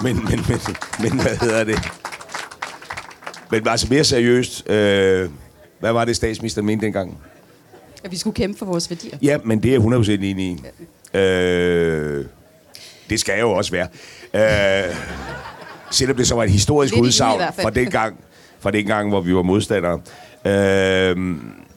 men, 0.02 0.16
men, 0.16 0.40
men, 0.48 0.58
men, 1.00 1.20
hvad 1.20 1.36
hedder 1.36 1.64
det? 1.64 1.78
Men 3.50 3.68
altså 3.68 3.86
mere 3.90 4.04
seriøst, 4.04 4.70
øh, 4.70 5.30
hvad 5.80 5.92
var 5.92 6.04
det, 6.04 6.16
statsministeren 6.16 6.66
mente 6.66 6.86
dengang? 6.86 7.18
At 8.06 8.12
vi 8.12 8.16
skulle 8.16 8.34
kæmpe 8.34 8.58
for 8.58 8.66
vores 8.66 8.90
værdier. 8.90 9.18
Ja, 9.22 9.38
men 9.44 9.62
det 9.62 9.74
er 9.74 9.80
jeg 9.90 9.98
100% 9.98 10.10
enig 10.10 10.46
i. 10.46 10.62
Øh, 11.18 12.24
det 13.10 13.20
skal 13.20 13.32
jeg 13.32 13.40
jo 13.42 13.52
også 13.52 13.70
være. 13.70 13.88
Øh, 14.88 14.96
selvom 15.90 16.16
det 16.16 16.26
så 16.26 16.34
var 16.34 16.44
et 16.44 16.50
historisk 16.50 16.96
udsagn 16.96 17.40
fra 17.62 17.70
den 17.70 17.90
gang, 17.90 18.16
fra 18.60 18.70
den 18.70 18.86
gang, 18.86 19.08
hvor 19.08 19.20
vi 19.20 19.34
var 19.34 19.42
modstandere. 19.42 20.00
Øh, 20.44 21.16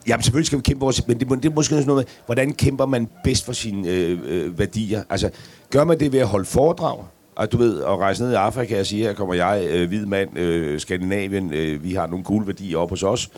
jamen 0.08 0.24
selvfølgelig 0.24 0.46
skal 0.46 0.58
vi 0.58 0.64
kæmpe 0.64 0.80
vores, 0.80 1.08
men 1.08 1.20
det, 1.20 1.30
det 1.30 1.46
er 1.46 1.56
måske 1.56 1.76
noget 1.76 1.88
med, 1.88 2.04
hvordan 2.26 2.54
kæmper 2.54 2.86
man 2.86 3.08
bedst 3.24 3.46
for 3.46 3.54
sine 3.54 3.90
øh, 3.90 4.20
øh, 4.26 4.60
værdier? 4.60 5.04
Altså, 5.10 5.30
gør 5.72 5.84
man 5.84 6.00
det 6.00 6.12
ved 6.12 6.20
at 6.20 6.28
holde 6.28 6.46
foredrag? 6.46 7.04
Og 7.36 7.52
du 7.52 7.58
ved, 7.58 7.82
at 7.82 7.98
rejse 7.98 8.24
ned 8.24 8.32
i 8.32 8.36
Afrika 8.36 8.80
og 8.80 8.86
sige, 8.86 9.04
her 9.04 9.14
kommer 9.14 9.34
jeg, 9.34 9.68
øh, 9.70 9.88
hvid 9.88 10.06
mand, 10.06 10.38
øh, 10.38 10.80
Skandinavien, 10.80 11.54
øh, 11.54 11.84
vi 11.84 11.94
har 11.94 12.08
nogle 12.08 12.26
cool 12.26 12.48
værdier 12.48 12.78
op 12.78 12.90
hos 12.90 13.04
os. 13.04 13.30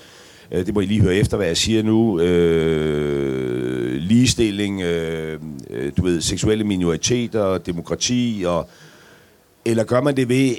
Øh, 0.51 0.65
det 0.65 0.73
må 0.73 0.79
I 0.79 0.85
lige 0.85 1.01
høre 1.01 1.15
efter, 1.15 1.37
hvad 1.37 1.47
jeg 1.47 1.57
siger 1.57 1.83
nu. 1.83 2.19
Øh, 2.19 3.93
ligestilling, 3.93 4.81
øh, 4.81 5.39
øh, 5.69 5.91
du 5.97 6.03
ved, 6.03 6.21
seksuelle 6.21 6.63
minoriteter, 6.63 7.57
demokrati, 7.57 8.43
og, 8.47 8.69
eller 9.65 9.83
gør 9.83 10.01
man 10.01 10.15
det 10.15 10.29
ved 10.29 10.55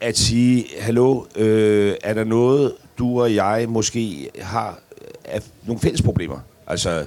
at 0.00 0.18
sige, 0.18 0.64
hallo, 0.80 1.24
øh, 1.36 1.94
er 2.02 2.14
der 2.14 2.24
noget, 2.24 2.72
du 2.98 3.22
og 3.22 3.34
jeg 3.34 3.66
måske 3.68 4.30
har 4.38 4.78
øh, 5.00 5.08
af 5.24 5.42
nogle 5.66 5.80
fælles 5.80 6.02
problemer? 6.02 6.38
Altså, 6.66 6.98
det 6.98 7.06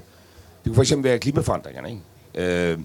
kunne 0.66 0.76
for 0.76 0.82
eksempel 0.82 1.10
være 1.10 1.20
klimaforandringerne, 1.20 1.90
ikke? 1.90 2.72
Øh, 2.72 2.80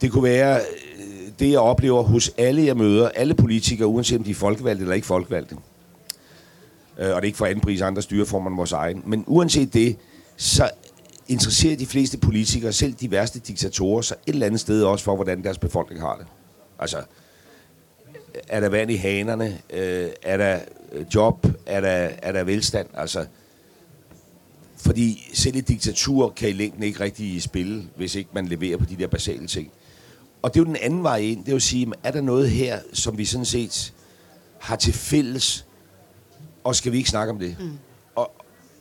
det 0.00 0.12
kunne 0.12 0.24
være 0.24 0.56
øh, 0.56 1.30
det, 1.38 1.50
jeg 1.50 1.60
oplever 1.60 2.02
hos 2.02 2.30
alle, 2.38 2.64
jeg 2.64 2.76
møder, 2.76 3.08
alle 3.08 3.34
politikere, 3.34 3.88
uanset 3.88 4.18
om 4.18 4.24
de 4.24 4.30
er 4.30 4.34
folkevalgte 4.34 4.82
eller 4.82 4.94
ikke 4.94 5.06
folkevalgte. 5.06 5.56
Øh, 6.98 7.14
og 7.14 7.14
det 7.14 7.22
er 7.22 7.26
ikke 7.26 7.38
for 7.38 7.46
anden 7.46 7.60
pris, 7.60 7.80
andre 7.80 8.02
styreformer 8.02 8.50
end 8.50 8.56
vores 8.56 8.72
egen. 8.72 9.02
Men 9.06 9.24
uanset 9.26 9.74
det, 9.74 9.96
så 10.36 10.70
interesserer 11.28 11.76
de 11.76 11.86
fleste 11.86 12.18
politikere, 12.18 12.72
selv 12.72 12.92
de 12.92 13.10
værste 13.10 13.38
diktatorer, 13.38 14.02
så 14.02 14.14
et 14.26 14.32
eller 14.32 14.46
andet 14.46 14.60
sted 14.60 14.82
også 14.82 15.04
for, 15.04 15.14
hvordan 15.14 15.42
deres 15.42 15.58
befolkning 15.58 16.00
har 16.00 16.16
det. 16.16 16.26
Altså, 16.78 17.02
er 18.48 18.60
der 18.60 18.68
vand 18.68 18.90
i 18.90 18.96
hanerne? 18.96 19.58
Øh, 19.70 20.08
er 20.22 20.36
der 20.36 20.58
øh, 20.92 21.06
job? 21.14 21.46
Er 21.66 21.80
der, 21.80 22.10
er 22.22 22.32
der 22.32 22.44
velstand? 22.44 22.88
Altså, 22.94 23.26
fordi 24.76 25.30
selv 25.34 25.56
et 25.56 25.68
diktatur 25.68 26.30
kan 26.30 26.48
i 26.48 26.52
længden 26.52 26.82
ikke 26.82 27.00
rigtig 27.00 27.42
spille, 27.42 27.84
hvis 27.96 28.14
ikke 28.14 28.30
man 28.32 28.46
leverer 28.46 28.76
på 28.76 28.84
de 28.84 28.96
der 28.96 29.06
basale 29.06 29.46
ting. 29.46 29.70
Og 30.42 30.54
det 30.54 30.60
er 30.60 30.64
jo 30.64 30.66
den 30.66 30.76
anden 30.76 31.02
vej 31.02 31.16
ind. 31.16 31.38
Det 31.40 31.48
er 31.48 31.52
jo 31.52 31.56
at 31.56 31.62
sige, 31.62 31.92
er 32.02 32.10
der 32.10 32.20
noget 32.20 32.50
her, 32.50 32.78
som 32.92 33.18
vi 33.18 33.24
sådan 33.24 33.44
set 33.44 33.92
har 34.58 34.76
til 34.76 34.92
fælles, 34.92 35.66
og 36.68 36.76
skal 36.76 36.92
vi 36.92 36.96
ikke 36.96 37.10
snakke 37.10 37.32
om 37.32 37.38
det? 37.38 37.56
Mm. 37.60 37.78
Og, 38.14 38.30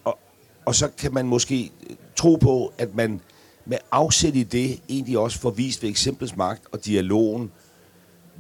og, 0.03 0.20
og 0.65 0.75
så 0.75 0.89
kan 0.98 1.13
man 1.13 1.27
måske 1.27 1.72
tro 2.15 2.36
på, 2.36 2.74
at 2.77 2.96
man 2.96 3.22
med 3.65 3.77
afsæt 3.91 4.36
i 4.36 4.44
det 4.44 4.82
egentlig 4.89 5.17
også 5.17 5.39
får 5.39 5.50
vist 5.50 5.84
ved 5.84 5.89
eksemplets 5.89 6.36
magt 6.36 6.62
og 6.72 6.86
dialogen, 6.86 7.51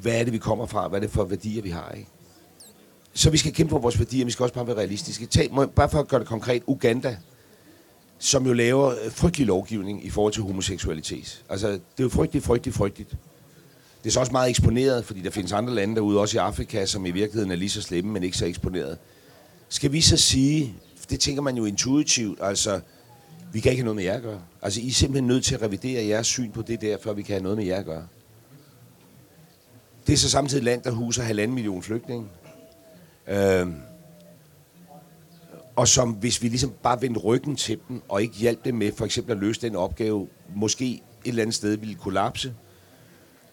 hvad 0.01 0.19
er 0.19 0.23
det, 0.23 0.33
vi 0.33 0.37
kommer 0.37 0.65
fra, 0.65 0.87
hvad 0.87 0.99
er 0.99 1.01
det 1.01 1.11
for 1.11 1.23
værdier, 1.23 1.61
vi 1.61 1.69
har, 1.69 1.91
ikke? 1.91 2.09
Så 3.13 3.29
vi 3.29 3.37
skal 3.37 3.53
kæmpe 3.53 3.69
for 3.69 3.79
vores 3.79 3.99
værdier, 3.99 4.25
vi 4.25 4.31
skal 4.31 4.43
også 4.43 4.53
bare 4.53 4.67
være 4.67 4.77
realistiske. 4.77 5.25
Tag, 5.25 5.49
må, 5.51 5.65
bare 5.65 5.89
for 5.89 5.99
at 5.99 6.07
gøre 6.07 6.19
det 6.19 6.27
konkret, 6.27 6.63
Uganda, 6.67 7.17
som 8.19 8.45
jo 8.45 8.53
laver 8.53 8.93
frygtelig 9.09 9.47
lovgivning 9.47 10.05
i 10.05 10.09
forhold 10.09 10.33
til 10.33 10.43
homoseksualitet. 10.43 11.43
Altså, 11.49 11.67
det 11.67 11.79
er 11.99 12.03
jo 12.03 12.09
frygteligt, 12.09 12.45
frygteligt, 12.45 12.77
frygteligt. 12.77 13.15
Det 14.03 14.09
er 14.09 14.11
så 14.11 14.19
også 14.19 14.31
meget 14.31 14.49
eksponeret, 14.49 15.05
fordi 15.05 15.21
der 15.21 15.29
findes 15.29 15.51
andre 15.51 15.73
lande 15.73 15.95
derude, 15.95 16.19
også 16.19 16.37
i 16.37 16.39
Afrika, 16.39 16.85
som 16.85 17.05
i 17.05 17.11
virkeligheden 17.11 17.51
er 17.51 17.55
lige 17.55 17.69
så 17.69 17.81
slemme, 17.81 18.11
men 18.11 18.23
ikke 18.23 18.37
så 18.37 18.45
eksponeret. 18.45 18.97
Skal 19.69 19.91
vi 19.91 20.01
så 20.01 20.17
sige, 20.17 20.75
det 21.09 21.19
tænker 21.19 21.41
man 21.41 21.57
jo 21.57 21.65
intuitivt, 21.65 22.39
altså, 22.41 22.79
vi 23.53 23.59
kan 23.59 23.71
ikke 23.71 23.81
have 23.81 23.85
noget 23.85 23.95
med 23.95 24.03
jer 24.03 24.15
at 24.15 24.21
gøre. 24.21 24.41
Altså, 24.61 24.81
I 24.81 24.87
er 24.87 24.91
simpelthen 24.91 25.27
nødt 25.27 25.45
til 25.45 25.55
at 25.55 25.61
revidere 25.61 26.07
jeres 26.07 26.27
syn 26.27 26.51
på 26.51 26.61
det 26.61 26.81
der, 26.81 26.97
før 27.03 27.13
vi 27.13 27.21
kan 27.21 27.33
have 27.33 27.43
noget 27.43 27.57
med 27.57 27.65
jer 27.65 27.79
at 27.79 27.85
gøre. 27.85 28.07
Det 30.07 30.13
er 30.13 30.17
så 30.17 30.29
samtidig 30.29 30.59
et 30.59 30.65
land, 30.65 30.81
der 30.81 30.91
huser 30.91 31.23
halvanden 31.23 31.55
million 31.55 31.83
flygtninge. 31.83 32.27
Øh, 33.27 33.67
og 35.75 35.87
som, 35.87 36.11
hvis 36.11 36.41
vi 36.41 36.47
ligesom 36.47 36.73
bare 36.83 37.01
vendte 37.01 37.19
ryggen 37.19 37.55
til 37.55 37.79
dem, 37.87 38.01
og 38.09 38.21
ikke 38.21 38.35
hjalp 38.35 38.65
dem 38.65 38.75
med 38.75 38.91
for 38.91 39.05
eksempel 39.05 39.31
at 39.31 39.37
løse 39.37 39.61
den 39.61 39.75
opgave, 39.75 40.27
måske 40.55 40.93
et 40.93 41.01
eller 41.25 41.41
andet 41.41 41.55
sted 41.55 41.77
ville 41.77 41.95
kollapse, 41.95 42.53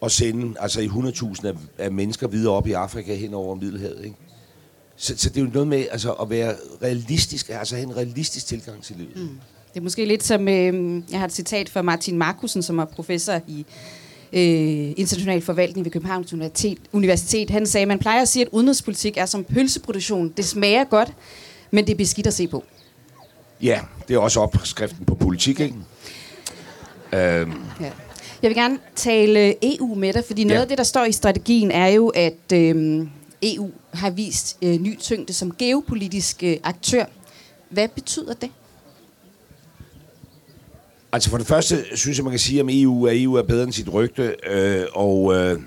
og 0.00 0.10
sende 0.10 0.60
altså 0.60 0.80
i 0.80 0.86
100.000 0.86 1.46
af, 1.46 1.54
af 1.78 1.92
mennesker 1.92 2.28
videre 2.28 2.54
op 2.54 2.66
i 2.66 2.72
Afrika 2.72 3.14
hen 3.14 3.34
over 3.34 3.54
Middelhavet. 3.54 4.04
Ikke? 4.04 4.16
Så, 4.96 5.14
så 5.16 5.28
det 5.28 5.36
er 5.36 5.40
jo 5.40 5.50
noget 5.52 5.68
med 5.68 5.86
altså, 5.90 6.12
at 6.12 6.30
være 6.30 6.54
realistisk, 6.82 7.48
altså 7.48 7.76
have 7.76 7.88
en 7.88 7.96
realistisk 7.96 8.46
tilgang 8.46 8.82
til 8.82 8.96
livet. 8.96 9.16
Mm. 9.16 9.40
Det 9.74 9.80
er 9.80 9.84
måske 9.84 10.04
lidt 10.04 10.24
som, 10.24 10.48
øh, 10.48 11.02
jeg 11.10 11.18
har 11.18 11.26
et 11.26 11.32
citat 11.32 11.68
fra 11.68 11.82
Martin 11.82 12.18
Markusen, 12.18 12.62
som 12.62 12.78
er 12.78 12.84
professor 12.84 13.40
i 13.46 13.66
øh, 14.32 14.94
international 14.96 15.40
forvaltning 15.40 15.84
ved 15.84 15.92
Københavns 15.92 16.32
Universitet. 16.32 16.78
Universitet. 16.92 17.50
Han 17.50 17.66
sagde, 17.66 17.86
man 17.86 17.98
plejer 17.98 18.22
at 18.22 18.28
sige, 18.28 18.44
at 18.44 18.48
udenrigspolitik 18.52 19.16
er 19.16 19.26
som 19.26 19.44
pølseproduktion. 19.44 20.28
Det 20.36 20.44
smager 20.44 20.84
godt, 20.84 21.12
men 21.70 21.86
det 21.86 21.92
er 21.92 21.96
beskidt 21.96 22.26
at 22.26 22.34
se 22.34 22.46
på. 22.46 22.64
Ja, 23.62 23.80
det 24.08 24.14
er 24.14 24.18
også 24.18 24.40
opskriften 24.40 25.04
på 25.04 25.14
politik, 25.14 25.60
ikke? 25.60 25.74
Øhm. 27.12 27.52
Ja. 27.80 27.90
Jeg 28.42 28.48
vil 28.48 28.54
gerne 28.54 28.78
tale 28.96 29.54
EU 29.76 29.94
med 29.94 30.12
dig, 30.12 30.24
fordi 30.26 30.44
noget 30.44 30.58
ja. 30.58 30.62
af 30.62 30.68
det, 30.68 30.78
der 30.78 30.84
står 30.84 31.04
i 31.04 31.12
strategien, 31.12 31.70
er 31.70 31.86
jo, 31.86 32.08
at 32.08 32.52
øh, 32.52 33.06
EU 33.44 33.70
har 33.92 34.10
vist 34.10 34.58
øh, 34.62 34.80
ny 34.80 34.98
tyngde 34.98 35.32
som 35.32 35.54
geopolitisk 35.58 36.42
øh, 36.42 36.56
aktør. 36.64 37.04
Hvad 37.70 37.88
betyder 37.88 38.34
det? 38.34 38.50
Altså 41.12 41.30
for 41.30 41.38
det 41.38 41.46
første 41.46 41.76
synes 41.94 42.18
jeg, 42.18 42.24
man 42.24 42.32
kan 42.32 42.38
sige 42.38 42.60
om 42.60 42.68
EU, 42.70 43.06
at 43.06 43.22
EU 43.22 43.34
er 43.34 43.42
bedre 43.42 43.64
end 43.64 43.72
sit 43.72 43.92
rygte, 43.92 44.36
øh, 44.50 44.84
og, 44.94 45.34
øh, 45.34 45.60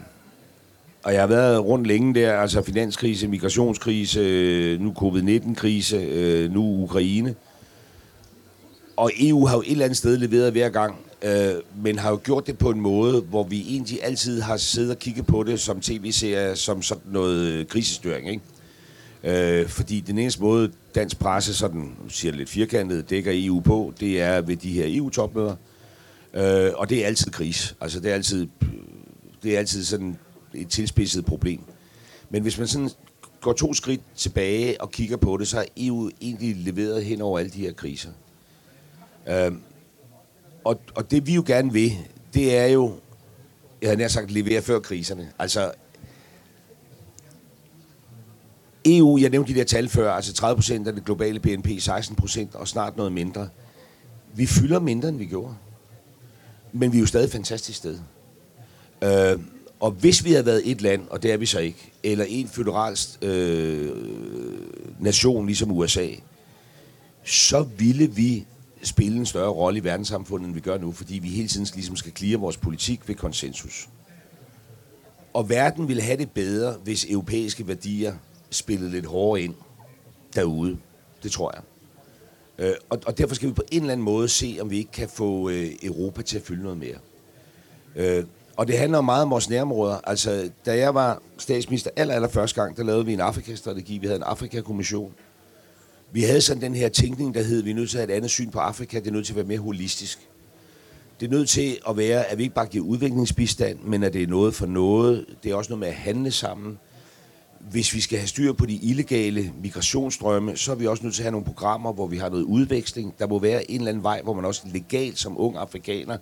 og 1.03 1.13
jeg 1.13 1.21
har 1.21 1.27
været 1.27 1.65
rundt 1.65 1.87
længe 1.87 2.13
der, 2.13 2.33
altså 2.33 2.61
finanskrise, 2.61 3.27
migrationskrise, 3.27 4.19
øh, 4.19 4.81
nu 4.81 4.93
covid-19-krise, 4.93 5.97
øh, 5.97 6.51
nu 6.51 6.83
Ukraine. 6.83 7.35
Og 8.95 9.11
EU 9.19 9.45
har 9.45 9.55
jo 9.55 9.61
et 9.61 9.71
eller 9.71 9.85
andet 9.85 9.97
sted 9.97 10.17
leveret 10.17 10.51
hver 10.51 10.69
gang, 10.69 10.95
øh, 11.21 11.55
men 11.83 11.99
har 11.99 12.09
jo 12.09 12.19
gjort 12.23 12.47
det 12.47 12.57
på 12.57 12.69
en 12.69 12.81
måde, 12.81 13.21
hvor 13.21 13.43
vi 13.43 13.61
egentlig 13.61 14.03
altid 14.03 14.41
har 14.41 14.57
siddet 14.57 14.91
og 14.91 14.99
kigget 14.99 15.25
på 15.27 15.43
det 15.43 15.59
som 15.59 15.81
tv-serie, 15.81 16.55
som 16.55 16.81
sådan 16.81 17.03
noget 17.11 17.47
øh, 17.47 17.65
krisestyring, 17.65 18.29
ikke? 18.29 18.41
Øh, 19.23 19.69
fordi 19.69 19.99
den 19.99 20.17
eneste 20.17 20.41
måde, 20.41 20.71
dansk 20.95 21.19
presse, 21.19 21.53
sådan 21.53 21.91
siger 22.09 22.31
lidt 22.31 22.49
firkantet, 22.49 23.09
dækker 23.09 23.31
EU 23.35 23.59
på, 23.59 23.93
det 23.99 24.21
er 24.21 24.41
ved 24.41 24.55
de 24.55 24.71
her 24.71 24.85
EU-topmøder. 24.87 25.55
Øh, 26.33 26.71
og 26.75 26.89
det 26.89 27.03
er 27.03 27.07
altid 27.07 27.31
kris. 27.31 27.75
Altså 27.81 27.99
det 27.99 28.11
er 28.11 28.15
altid, 28.15 28.47
det 29.43 29.55
er 29.55 29.59
altid 29.59 29.83
sådan 29.83 30.17
et 30.53 30.67
tilspidset 30.69 31.25
problem. 31.25 31.59
Men 32.29 32.41
hvis 32.41 32.57
man 32.57 32.67
sådan 32.67 32.89
går 33.41 33.53
to 33.53 33.73
skridt 33.73 34.01
tilbage 34.15 34.81
og 34.81 34.91
kigger 34.91 35.17
på 35.17 35.37
det, 35.37 35.47
så 35.47 35.57
har 35.57 35.65
EU 35.77 36.11
egentlig 36.21 36.55
leveret 36.55 37.05
hen 37.05 37.21
over 37.21 37.39
alle 37.39 37.51
de 37.51 37.61
her 37.61 37.73
kriser. 37.73 38.09
Øh, 39.27 39.51
og, 40.67 40.81
og 40.95 41.11
det 41.11 41.27
vi 41.27 41.33
jo 41.33 41.43
gerne 41.47 41.73
vil, 41.73 41.97
det 42.33 42.57
er 42.57 42.65
jo, 42.65 42.93
jeg 43.81 43.89
havde 43.89 43.97
nær 43.99 44.07
sagt, 44.07 44.31
levere 44.31 44.61
før 44.61 44.79
kriserne. 44.79 45.31
Altså 45.39 45.71
EU, 48.85 49.17
jeg 49.17 49.29
nævnte 49.29 49.53
de 49.53 49.59
der 49.59 49.65
tal 49.65 49.89
før, 49.89 50.11
altså 50.11 50.33
30 50.33 50.55
procent 50.55 50.87
af 50.87 50.93
det 50.93 51.05
globale 51.05 51.39
BNP, 51.39 51.67
16 51.79 52.15
procent 52.15 52.55
og 52.55 52.67
snart 52.67 52.97
noget 52.97 53.11
mindre. 53.11 53.49
Vi 54.35 54.45
fylder 54.45 54.79
mindre, 54.79 55.09
end 55.09 55.17
vi 55.17 55.25
gjorde. 55.25 55.55
Men 56.71 56.91
vi 56.91 56.97
er 56.97 57.01
jo 57.01 57.07
stadig 57.07 57.25
et 57.25 57.31
fantastisk 57.31 57.77
sted. 57.77 57.99
Øh, 59.01 59.39
og 59.79 59.91
hvis 59.91 60.25
vi 60.25 60.31
havde 60.31 60.45
været 60.45 60.71
et 60.71 60.81
land, 60.81 61.07
og 61.09 61.23
det 61.23 61.31
er 61.31 61.37
vi 61.37 61.45
så 61.45 61.59
ikke, 61.59 61.91
eller 62.03 62.25
en 62.27 62.47
federal 62.47 62.97
øh, 63.21 63.91
nation 64.99 65.45
ligesom 65.45 65.71
USA, 65.71 66.07
så 67.23 67.61
ville 67.77 68.07
vi 68.07 68.45
spille 68.83 69.17
en 69.17 69.25
større 69.25 69.49
rolle 69.49 69.79
i 69.79 69.83
verdenssamfundet, 69.83 70.47
end 70.47 70.53
vi 70.53 70.59
gør 70.59 70.77
nu, 70.77 70.91
fordi 70.91 71.19
vi 71.19 71.27
hele 71.27 71.47
tiden 71.47 71.67
ligesom 71.73 71.95
skal 71.95 72.11
klire 72.11 72.37
vores 72.37 72.57
politik 72.57 73.07
ved 73.07 73.15
konsensus. 73.15 73.89
Og 75.33 75.49
verden 75.49 75.87
ville 75.87 76.01
have 76.01 76.17
det 76.17 76.31
bedre, 76.31 76.75
hvis 76.83 77.05
europæiske 77.09 77.67
værdier 77.67 78.13
spillede 78.49 78.91
lidt 78.91 79.05
hårdere 79.05 79.43
ind 79.43 79.55
derude. 80.35 80.77
Det 81.23 81.31
tror 81.31 81.53
jeg. 81.55 81.63
Øh, 82.65 82.75
og, 82.89 82.99
og 83.05 83.17
derfor 83.17 83.35
skal 83.35 83.49
vi 83.49 83.53
på 83.53 83.63
en 83.71 83.81
eller 83.81 83.91
anden 83.91 84.05
måde 84.05 84.27
se, 84.27 84.57
om 84.61 84.69
vi 84.69 84.77
ikke 84.77 84.91
kan 84.91 85.09
få 85.09 85.49
øh, 85.49 85.71
Europa 85.83 86.21
til 86.21 86.37
at 86.37 86.43
fylde 86.43 86.63
noget 86.63 86.77
mere. 86.77 86.97
Øh, 87.95 88.23
og 88.57 88.67
det 88.67 88.77
handler 88.77 89.01
meget 89.01 89.23
om 89.23 89.29
vores 89.29 89.49
nærområder. 89.49 89.97
Altså, 90.03 90.49
da 90.65 90.77
jeg 90.77 90.95
var 90.95 91.21
statsminister 91.37 91.91
aller, 91.95 92.15
aller 92.15 92.27
første 92.27 92.61
gang, 92.61 92.77
der 92.77 92.83
lavede 92.83 93.05
vi 93.05 93.13
en 93.13 93.19
Afrika-strategi. 93.19 93.97
Vi 93.97 94.07
havde 94.07 94.17
en 94.17 94.23
Afrika-kommission. 94.23 95.13
Vi 96.11 96.21
havde 96.21 96.41
sådan 96.41 96.61
den 96.61 96.75
her 96.75 96.89
tænkning, 96.89 97.33
der 97.33 97.43
hed, 97.43 97.61
vi 97.61 97.71
er 97.71 97.75
nødt 97.75 97.89
til 97.89 97.97
at 97.97 98.01
have 98.01 98.13
et 98.13 98.17
andet 98.17 98.31
syn 98.31 98.49
på 98.49 98.59
Afrika. 98.59 98.99
Det 98.99 99.07
er 99.07 99.11
nødt 99.11 99.25
til 99.25 99.33
at 99.33 99.37
være 99.37 99.45
mere 99.45 99.59
holistisk. 99.59 100.19
Det 101.19 101.25
er 101.25 101.29
nødt 101.29 101.49
til 101.49 101.77
at 101.89 101.97
være, 101.97 102.25
at 102.25 102.37
vi 102.37 102.43
ikke 102.43 102.55
bare 102.55 102.65
giver 102.65 102.85
udviklingsbistand, 102.85 103.79
men 103.79 104.03
at 104.03 104.13
det 104.13 104.23
er 104.23 104.27
noget 104.27 104.55
for 104.55 104.65
noget. 104.65 105.25
Det 105.43 105.51
er 105.51 105.55
også 105.55 105.69
noget 105.69 105.79
med 105.79 105.87
at 105.87 105.93
handle 105.93 106.31
sammen 106.31 106.77
hvis 107.71 107.93
vi 107.93 108.01
skal 108.01 108.17
have 108.17 108.27
styr 108.27 108.53
på 108.53 108.65
de 108.65 108.75
illegale 108.75 109.53
migrationsstrømme, 109.61 110.57
så 110.57 110.71
er 110.71 110.75
vi 110.75 110.87
også 110.87 111.03
nødt 111.03 111.15
til 111.15 111.21
at 111.21 111.23
have 111.23 111.31
nogle 111.31 111.45
programmer, 111.45 111.93
hvor 111.93 112.07
vi 112.07 112.17
har 112.17 112.29
noget 112.29 112.43
udveksling. 112.43 113.13
Der 113.19 113.27
må 113.27 113.39
være 113.39 113.71
en 113.71 113.79
eller 113.79 113.89
anden 113.89 114.03
vej, 114.03 114.21
hvor 114.21 114.33
man 114.33 114.45
også 114.45 114.61
legalt 114.73 115.19
som 115.19 115.39
ung 115.39 115.57
afrikaner 115.57 116.17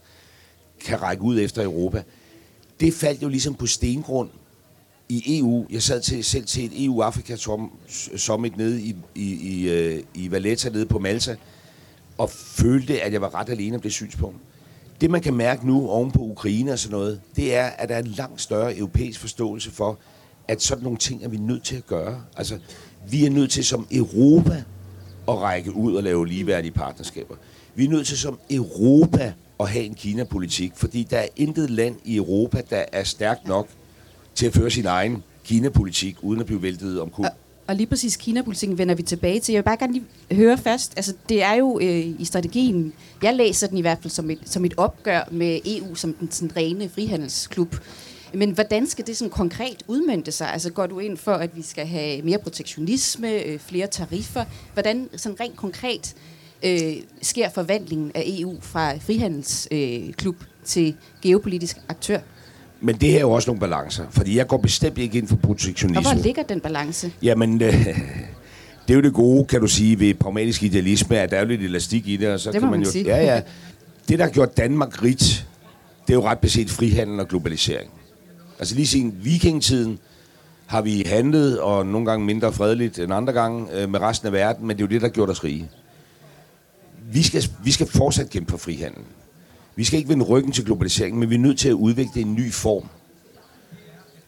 kan 0.85 1.01
række 1.01 1.23
ud 1.23 1.39
efter 1.39 1.63
Europa. 1.63 2.03
Det 2.79 2.93
faldt 2.93 3.21
jo 3.21 3.27
ligesom 3.27 3.55
på 3.55 3.67
stengrund 3.67 4.29
i 5.09 5.39
EU. 5.39 5.65
Jeg 5.71 5.81
sad 5.81 6.01
til, 6.01 6.23
selv 6.23 6.45
til 6.45 6.65
et 6.65 6.85
EU-Afrika 6.85 7.35
Summit 8.15 8.57
nede 8.57 8.81
i, 8.81 8.95
i, 9.15 9.33
i, 9.33 9.69
øh, 9.69 10.03
i 10.13 10.31
Valletta 10.31 10.69
nede 10.69 10.85
på 10.85 10.99
Malta, 10.99 11.35
og 12.17 12.29
følte, 12.29 13.01
at 13.01 13.13
jeg 13.13 13.21
var 13.21 13.35
ret 13.35 13.49
alene 13.49 13.75
om 13.75 13.81
det 13.81 13.91
synspunkt. 13.91 14.37
Det 15.01 15.11
man 15.11 15.21
kan 15.21 15.33
mærke 15.33 15.67
nu 15.67 15.87
oven 15.89 16.11
på 16.11 16.19
Ukraine 16.19 16.71
og 16.71 16.79
sådan 16.79 16.97
noget, 16.97 17.21
det 17.35 17.55
er, 17.55 17.65
at 17.65 17.89
der 17.89 17.95
er 17.95 17.99
en 17.99 18.07
langt 18.07 18.41
større 18.41 18.77
europæisk 18.77 19.19
forståelse 19.19 19.71
for, 19.71 19.97
at 20.47 20.61
sådan 20.61 20.83
nogle 20.83 20.97
ting 20.97 21.23
er 21.23 21.29
vi 21.29 21.37
nødt 21.37 21.63
til 21.63 21.75
at 21.75 21.87
gøre. 21.87 22.23
Altså, 22.37 22.59
vi 23.09 23.25
er 23.25 23.29
nødt 23.29 23.51
til 23.51 23.65
som 23.65 23.87
Europa 23.91 24.63
at 25.27 25.41
række 25.41 25.75
ud 25.75 25.95
og 25.95 26.03
lave 26.03 26.27
ligeværdige 26.27 26.71
partnerskaber. 26.71 27.35
Vi 27.75 27.85
er 27.85 27.89
nødt 27.89 28.07
til 28.07 28.17
som 28.17 28.39
Europa 28.49 29.33
at 29.59 29.69
have 29.69 29.85
en 29.85 29.95
Kina-politik, 29.95 30.71
fordi 30.75 31.03
der 31.03 31.17
er 31.17 31.27
intet 31.35 31.69
land 31.69 31.95
i 32.03 32.15
Europa, 32.15 32.61
der 32.69 32.85
er 32.91 33.03
stærkt 33.03 33.47
nok 33.47 33.67
til 34.35 34.45
at 34.45 34.53
føre 34.53 34.71
sin 34.71 34.85
egen 34.85 35.23
Kina-politik, 35.43 36.15
uden 36.21 36.39
at 36.39 36.45
blive 36.45 36.61
væltet 36.61 37.01
om 37.01 37.09
kul. 37.09 37.25
Og 37.67 37.75
lige 37.75 37.87
præcis 37.87 38.17
Kina-politikken 38.17 38.77
vender 38.77 38.95
vi 38.95 39.03
tilbage 39.03 39.39
til. 39.39 39.53
Jeg 39.53 39.59
vil 39.59 39.65
bare 39.65 39.77
gerne 39.77 39.93
lige 39.93 40.05
høre 40.31 40.57
først, 40.57 40.93
altså 40.95 41.13
det 41.29 41.43
er 41.43 41.53
jo 41.53 41.79
øh, 41.79 42.21
i 42.21 42.25
strategien, 42.25 42.93
jeg 43.23 43.35
læser 43.35 43.67
den 43.67 43.77
i 43.77 43.81
hvert 43.81 43.97
fald 44.01 44.11
som 44.11 44.29
et, 44.29 44.39
som 44.45 44.65
et 44.65 44.73
opgør 44.77 45.27
med 45.31 45.59
EU 45.65 45.95
som 45.95 46.13
den 46.13 46.31
sådan, 46.31 46.57
rene 46.57 46.89
frihandelsklub. 46.89 47.75
Men 48.33 48.51
hvordan 48.51 48.87
skal 48.87 49.07
det 49.07 49.17
sådan 49.17 49.31
konkret 49.31 49.83
udmønte 49.87 50.31
sig? 50.31 50.53
Altså 50.53 50.71
går 50.71 50.87
du 50.87 50.99
ind 50.99 51.17
for, 51.17 51.31
at 51.31 51.55
vi 51.55 51.61
skal 51.61 51.85
have 51.87 52.21
mere 52.21 52.37
protektionisme, 52.37 53.43
øh, 53.43 53.59
flere 53.59 53.87
tariffer? 53.87 54.45
Hvordan 54.73 55.09
sådan 55.15 55.39
rent 55.39 55.55
konkret 55.55 56.15
øh, 56.63 56.93
sker 57.21 57.49
forvandlingen 57.49 58.11
af 58.15 58.23
EU 58.27 58.55
fra 58.61 58.97
frihandelsklub 58.97 60.35
øh, 60.41 60.47
til 60.65 60.95
geopolitisk 61.21 61.77
aktør? 61.89 62.19
Men 62.85 62.95
det 62.95 63.09
her 63.09 63.17
er 63.17 63.21
jo 63.21 63.31
også 63.31 63.49
nogle 63.49 63.59
balancer, 63.59 64.05
fordi 64.09 64.37
jeg 64.37 64.47
går 64.47 64.57
bestemt 64.57 64.97
ikke 64.97 65.17
ind 65.17 65.27
for 65.27 65.35
protektionisme. 65.35 65.99
Og 65.99 66.13
hvor 66.13 66.23
ligger 66.23 66.43
den 66.43 66.59
balance? 66.59 67.11
Jamen, 67.21 67.61
øh, 67.61 67.73
det 68.87 68.89
er 68.89 68.93
jo 68.93 69.01
det 69.01 69.13
gode, 69.13 69.45
kan 69.45 69.61
du 69.61 69.67
sige, 69.67 69.99
ved 69.99 70.13
pragmatisk 70.13 70.63
idealisme, 70.63 71.17
at 71.17 71.31
der 71.31 71.37
er 71.37 71.45
lidt 71.45 71.61
elastik 71.61 72.07
i 72.07 72.17
det, 72.17 72.27
og 72.27 72.39
så 72.39 72.51
det 72.51 72.59
kan 72.59 72.69
man, 72.69 72.79
man 72.79 72.85
jo... 72.85 72.91
Sige. 72.91 73.05
Ja, 73.05 73.23
ja. 73.23 73.41
Det, 74.09 74.19
der 74.19 74.25
har 74.25 74.31
gjort 74.31 74.57
Danmark 74.57 75.03
rigt, 75.03 75.47
det 76.07 76.13
er 76.13 76.17
jo 76.17 76.27
ret 76.27 76.39
beset 76.39 76.69
frihandel 76.69 77.19
og 77.19 77.27
globalisering. 77.27 77.89
Altså 78.59 78.75
lige 78.75 78.87
siden 78.87 79.15
vikingetiden 79.23 79.99
har 80.65 80.81
vi 80.81 81.03
handlet, 81.05 81.59
og 81.59 81.85
nogle 81.85 82.05
gange 82.05 82.25
mindre 82.25 82.53
fredeligt 82.53 82.99
end 82.99 83.13
andre 83.13 83.33
gange, 83.33 83.67
øh, 83.73 83.89
med 83.89 84.01
resten 84.01 84.27
af 84.27 84.33
verden, 84.33 84.67
men 84.67 84.77
det 84.77 84.83
er 84.83 84.87
jo 84.87 84.89
det, 84.89 85.01
der 85.01 85.07
har 85.07 85.13
gjort 85.13 85.29
os 85.29 85.43
rige. 85.43 85.69
Vi 87.11 87.23
skal, 87.23 87.43
vi 87.63 87.71
skal 87.71 87.87
fortsat 87.87 88.29
kæmpe 88.29 88.51
for 88.51 88.57
frihandel. 88.57 89.01
Vi 89.75 89.83
skal 89.83 89.97
ikke 89.97 90.09
vende 90.09 90.25
ryggen 90.25 90.51
til 90.51 90.65
globaliseringen, 90.65 91.19
men 91.19 91.29
vi 91.29 91.35
er 91.35 91.39
nødt 91.39 91.59
til 91.59 91.69
at 91.69 91.73
udvikle 91.73 92.21
en 92.21 92.33
ny 92.33 92.53
form. 92.53 92.85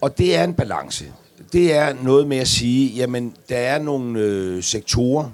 Og 0.01 0.18
det 0.18 0.36
er 0.36 0.44
en 0.44 0.54
balance. 0.54 1.06
Det 1.54 1.74
er 1.74 1.94
noget 2.04 2.27
med 2.27 2.38
at 2.38 2.48
sige, 2.48 2.89
jamen, 2.96 3.36
der 3.50 3.58
er 3.58 3.80
nogle 3.80 4.20
øh, 4.20 4.63
sektorer, 4.63 5.30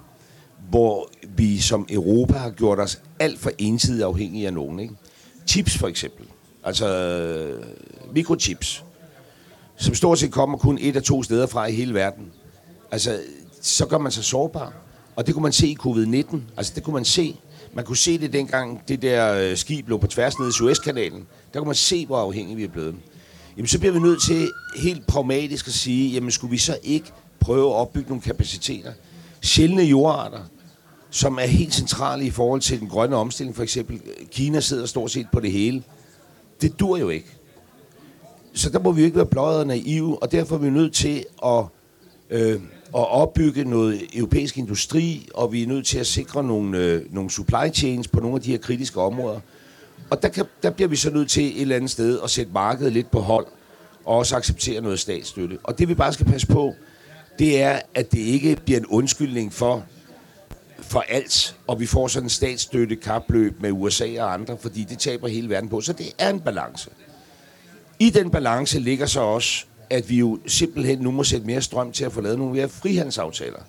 hvor 0.70 1.10
vi 1.36 1.60
som 1.60 1.88
Europa 1.90 2.34
har 2.38 2.50
gjort 2.50 2.80
os 2.80 3.02
alt 3.20 3.40
for 3.40 3.52
ensidigt 3.58 4.04
afhængige 4.04 4.48
af 4.48 4.54
nogen. 4.54 4.80
Ikke? 4.80 4.94
Chips 5.48 5.78
for 5.78 5.88
eksempel. 5.88 6.26
Altså 6.64 6.88
øh, 6.88 7.64
mikrochips 8.14 8.84
som 9.76 9.96
stort 9.96 10.20
set 10.20 10.32
kommer 10.32 10.58
kun 10.58 10.78
et 10.82 10.96
af 10.96 11.04
to 11.04 11.24
steder 11.24 11.48
fra 11.48 11.66
i 11.66 11.72
hele 11.74 11.94
verden, 11.94 12.26
altså, 12.92 13.20
så 13.62 13.86
gør 13.86 13.98
man 13.98 14.12
sig 14.12 14.24
sårbar. 14.24 14.74
Og 15.16 15.26
det 15.28 15.34
kunne 15.34 15.44
man 15.44 15.52
se 15.52 15.68
i 15.68 15.78
covid-19. 15.82 16.38
Altså, 16.58 16.72
det 16.76 16.84
kunne 16.84 16.94
man 16.94 17.06
se. 17.06 17.36
Man 17.74 17.86
kunne 17.86 17.98
se 17.98 18.18
det 18.18 18.34
dengang, 18.34 18.88
det 18.88 19.02
der 19.02 19.34
øh, 19.34 19.58
skib 19.58 19.90
lå 19.90 19.98
på 19.98 20.08
tværs 20.08 20.40
nede 20.40 20.50
i 20.50 20.52
Suezkanalen. 20.52 21.28
Der 21.54 21.60
kunne 21.60 21.68
man 21.68 21.76
se, 21.76 22.06
hvor 22.06 22.18
afhængige 22.18 22.56
vi 22.56 22.64
er 22.64 22.68
blevet. 22.68 22.96
Jamen, 23.58 23.68
så 23.68 23.80
bliver 23.80 23.94
vi 23.94 24.00
nødt 24.00 24.24
til 24.24 24.52
helt 24.78 25.08
pragmatisk 25.08 25.68
at 25.68 25.74
sige, 25.74 26.12
jamen, 26.12 26.32
skulle 26.32 26.52
vi 26.52 26.58
så 26.58 26.78
ikke 26.84 27.12
prøve 27.40 27.70
at 27.70 27.76
opbygge 27.76 28.10
nogle 28.10 28.22
kapaciteter? 28.22 28.94
Sjældne 29.42 29.84
jordarter, 29.84 30.44
som 31.10 31.38
er 31.38 31.46
helt 31.46 31.74
centrale 31.74 32.26
i 32.26 32.30
forhold 32.30 32.62
til 32.62 32.80
den 32.80 32.90
grønne 32.90 33.16
omstilling, 33.16 33.56
for 33.56 33.64
eksempel. 33.64 34.02
Kina 34.32 34.60
sidder 34.60 34.86
stort 34.86 35.12
set 35.12 35.28
på 35.32 35.40
det 35.40 35.52
hele. 35.52 35.84
Det 36.62 36.80
dur 36.80 36.98
jo 36.98 37.10
ikke 37.10 37.38
så 38.54 38.70
der 38.70 38.80
må 38.80 38.92
vi 38.92 39.02
jo 39.02 39.06
ikke 39.06 39.18
være 39.18 39.26
bløjet 39.26 39.60
og 39.60 39.68
naive, 39.68 40.24
og 40.24 40.32
derfor 40.32 40.56
er 40.56 40.60
vi 40.60 40.70
nødt 40.70 40.94
til 40.94 41.26
at, 41.46 41.66
øh, 42.30 42.62
at 42.96 43.10
opbygge 43.10 43.64
noget 43.64 44.02
europæisk 44.14 44.58
industri, 44.58 45.30
og 45.34 45.54
vi 45.54 45.64
er 45.64 45.68
nødt 45.68 45.86
til 45.86 46.00
at 46.00 46.08
sikre 46.08 46.44
nogle, 46.44 46.78
øh, 46.78 47.14
nogle 47.14 47.30
supply 47.30 47.74
chains 47.74 48.08
på 48.08 48.20
nogle 48.20 48.36
af 48.36 48.42
de 48.42 48.52
her 48.52 48.58
kritiske 48.58 49.02
områder. 49.02 49.40
Og 50.10 50.22
der, 50.22 50.30
kan, 50.30 50.46
der 50.64 50.70
bliver 50.70 50.88
vi 50.88 50.96
så 50.96 51.10
nødt 51.10 51.30
til 51.30 51.44
et 51.44 51.62
eller 51.62 51.76
andet 51.76 51.92
sted 51.92 52.20
at 52.24 52.30
sætte 52.30 52.52
markedet 52.52 52.94
lidt 52.94 53.12
på 53.12 53.20
hold, 53.20 53.48
og 54.06 54.18
også 54.18 54.36
acceptere 54.36 54.82
noget 54.82 55.00
statsstøtte. 55.00 55.58
Og 55.64 55.80
det 55.80 55.90
vi 55.90 55.94
bare 55.94 56.14
skal 56.14 56.26
passe 56.26 56.48
på, 56.48 56.74
det 57.40 57.62
er, 57.62 57.80
at 57.96 58.12
det 58.12 58.20
ikke 58.20 58.58
bliver 58.66 58.80
en 58.80 58.86
undskyldning 58.86 59.54
for, 59.54 59.84
for 60.80 61.04
alt, 61.10 61.56
og 61.68 61.80
vi 61.80 61.86
får 61.86 62.08
sådan 62.08 62.26
en 62.26 62.30
statsstøtte 62.30 62.96
kapløb 62.96 63.62
med 63.62 63.72
USA 63.72 64.24
og 64.24 64.34
andre, 64.34 64.58
fordi 64.58 64.84
det 64.84 65.00
taber 65.00 65.28
hele 65.28 65.50
verden 65.50 65.70
på. 65.70 65.82
Så 65.82 65.94
det 65.94 66.14
er 66.18 66.30
en 66.30 66.40
balance. 66.40 66.90
I 68.00 68.10
den 68.10 68.32
balance 68.32 68.80
ligger 68.80 69.06
så 69.06 69.20
også, 69.20 69.66
at 69.90 70.10
vi 70.10 70.20
jo 70.20 70.40
simpelthen 70.48 71.00
nu 71.00 71.12
må 71.12 71.24
sætte 71.24 71.46
mere 71.46 71.62
strøm 71.62 71.92
til 71.92 72.06
at 72.06 72.12
få 72.12 72.22
lavet 72.22 72.38
nogle 72.38 72.54
mere 72.54 72.70
frihandelsaftaler. 72.70 73.60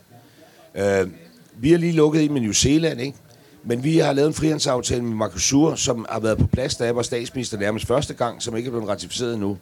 Øh, 0.75 1.09
vi 1.57 1.71
har 1.71 1.79
lige 1.79 1.93
lukket 1.93 2.23
i 2.23 2.29
med 2.29 2.41
New 2.41 2.53
Zealand, 2.53 3.01
ikke? 3.01 3.19
Men 3.65 3.85
vi 3.85 3.99
har 3.99 4.13
lavet 4.13 4.29
en 4.29 4.35
frihandelsaftale 4.35 5.03
med 5.03 5.17
Mercosur, 5.17 5.75
som 5.75 6.07
har 6.11 6.21
været 6.21 6.39
på 6.39 6.47
plads, 6.47 6.77
da 6.77 6.85
jeg 6.85 6.97
var 6.97 7.03
statsminister 7.03 7.59
nærmest 7.59 7.87
første 7.87 8.15
gang, 8.15 8.43
som 8.43 8.57
ikke 8.57 8.67
er 8.67 8.71
blevet 8.71 8.89
ratificeret 8.89 9.35
endnu. 9.35 9.59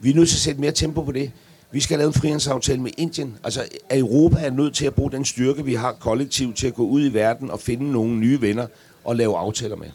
Vi 0.00 0.10
er 0.10 0.14
nødt 0.14 0.28
til 0.28 0.36
at 0.36 0.40
sætte 0.40 0.60
mere 0.60 0.72
tempo 0.72 1.02
på 1.02 1.12
det. 1.12 1.30
Vi 1.72 1.80
skal 1.80 1.94
have 1.94 2.02
lavet 2.02 2.14
en 2.14 2.20
frihandelsaftale 2.20 2.80
med 2.80 2.90
Indien. 2.98 3.36
Altså, 3.44 3.64
Europa 3.90 4.36
er 4.40 4.50
nødt 4.50 4.74
til 4.74 4.86
at 4.86 4.94
bruge 4.94 5.12
den 5.12 5.24
styrke, 5.24 5.64
vi 5.64 5.74
har 5.74 5.92
kollektivt 5.92 6.56
til 6.56 6.66
at 6.66 6.74
gå 6.74 6.86
ud 6.86 7.10
i 7.10 7.14
verden 7.14 7.50
og 7.50 7.60
finde 7.60 7.92
nogle 7.92 8.16
nye 8.16 8.40
venner 8.40 8.66
at 9.10 9.16
lave 9.16 9.36
aftaler 9.36 9.76
med. 9.76 9.86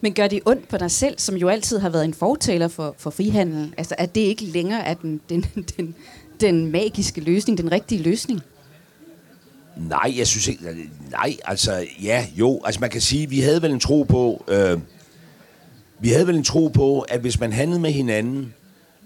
Men 0.00 0.14
gør 0.14 0.28
det 0.28 0.40
ondt 0.46 0.68
på 0.68 0.76
dig 0.76 0.90
selv, 0.90 1.18
som 1.18 1.36
jo 1.36 1.48
altid 1.48 1.78
har 1.78 1.88
været 1.88 2.04
en 2.04 2.14
fortaler 2.14 2.68
for, 2.68 2.94
for 2.98 3.10
frihandel? 3.10 3.74
Altså, 3.76 3.94
at 3.98 4.14
det 4.14 4.20
ikke 4.20 4.44
længere 4.44 4.86
er 4.86 4.94
den, 4.94 5.20
den, 5.28 5.46
den, 5.76 5.94
den 6.40 6.72
magiske 6.72 7.20
løsning, 7.20 7.58
den 7.58 7.72
rigtige 7.72 8.02
løsning? 8.02 8.40
Nej, 9.76 10.14
jeg 10.16 10.26
synes 10.26 10.48
ikke... 10.48 10.62
Nej, 11.10 11.36
altså, 11.44 11.86
ja, 12.02 12.26
jo. 12.34 12.60
Altså, 12.64 12.80
man 12.80 12.90
kan 12.90 13.00
sige, 13.00 13.28
vi 13.28 13.40
havde 13.40 13.62
vel 13.62 13.70
en 13.70 13.80
tro 13.80 14.02
på... 14.02 14.44
Øh, 14.48 14.78
vi 16.00 16.08
havde 16.08 16.26
vel 16.26 16.36
en 16.36 16.44
tro 16.44 16.68
på, 16.68 17.00
at 17.00 17.20
hvis 17.20 17.40
man 17.40 17.52
handlede 17.52 17.80
med 17.80 17.92
hinanden, 17.92 18.54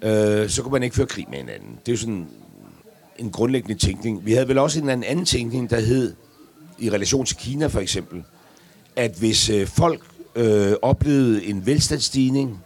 øh, 0.02 0.48
så 0.48 0.62
kunne 0.62 0.72
man 0.72 0.82
ikke 0.82 0.96
føre 0.96 1.06
krig 1.06 1.26
med 1.30 1.38
hinanden. 1.38 1.78
Det 1.86 1.88
er 1.88 1.92
jo 1.92 1.98
sådan 1.98 2.26
en 3.18 3.30
grundlæggende 3.30 3.78
tænkning. 3.78 4.26
Vi 4.26 4.32
havde 4.32 4.48
vel 4.48 4.58
også 4.58 4.80
en 4.80 4.88
anden 4.88 5.24
tænkning, 5.24 5.70
der 5.70 5.80
hed, 5.80 6.14
i 6.78 6.90
relation 6.90 7.26
til 7.26 7.36
Kina 7.36 7.66
for 7.66 7.80
eksempel, 7.80 8.24
at 8.96 9.14
hvis 9.18 9.50
øh, 9.50 9.66
folk 9.66 10.00
øh, 10.34 10.72
oplevede 10.82 11.44
en 11.44 11.66
velstandsstigning, 11.66 12.64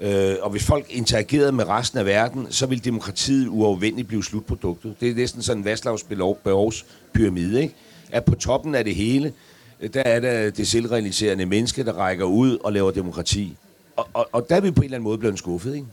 øh, 0.00 0.34
og 0.42 0.50
hvis 0.50 0.64
folk 0.64 0.86
interagerede 0.90 1.52
med 1.52 1.68
resten 1.68 1.98
af 1.98 2.06
verden, 2.06 2.46
så 2.50 2.66
ville 2.66 2.84
demokratiet 2.84 3.48
uafvendeligt 3.48 4.08
blive 4.08 4.24
slutproduktet. 4.24 4.94
Det 5.00 5.10
er 5.10 5.14
næsten 5.14 5.42
sådan 5.42 5.60
en 5.60 5.64
Vaslavs 5.64 6.06
behovspyramide, 6.44 7.62
ikke? 7.62 7.74
At 8.10 8.24
på 8.24 8.34
toppen 8.34 8.74
af 8.74 8.84
det 8.84 8.94
hele, 8.94 9.32
øh, 9.80 9.94
der 9.94 10.02
er 10.02 10.20
der 10.20 10.50
det 10.50 10.68
selvrealiserende 10.68 11.46
menneske, 11.46 11.84
der 11.84 11.92
rækker 11.92 12.24
ud 12.24 12.58
og 12.64 12.72
laver 12.72 12.90
demokrati. 12.90 13.56
Og, 13.96 14.08
og, 14.14 14.28
og 14.32 14.46
der 14.48 14.56
er 14.56 14.60
vi 14.60 14.70
på 14.70 14.80
en 14.80 14.84
eller 14.84 14.96
anden 14.96 15.04
måde 15.04 15.18
blevet 15.18 15.38
skuffet, 15.38 15.74
ikke? 15.74 15.86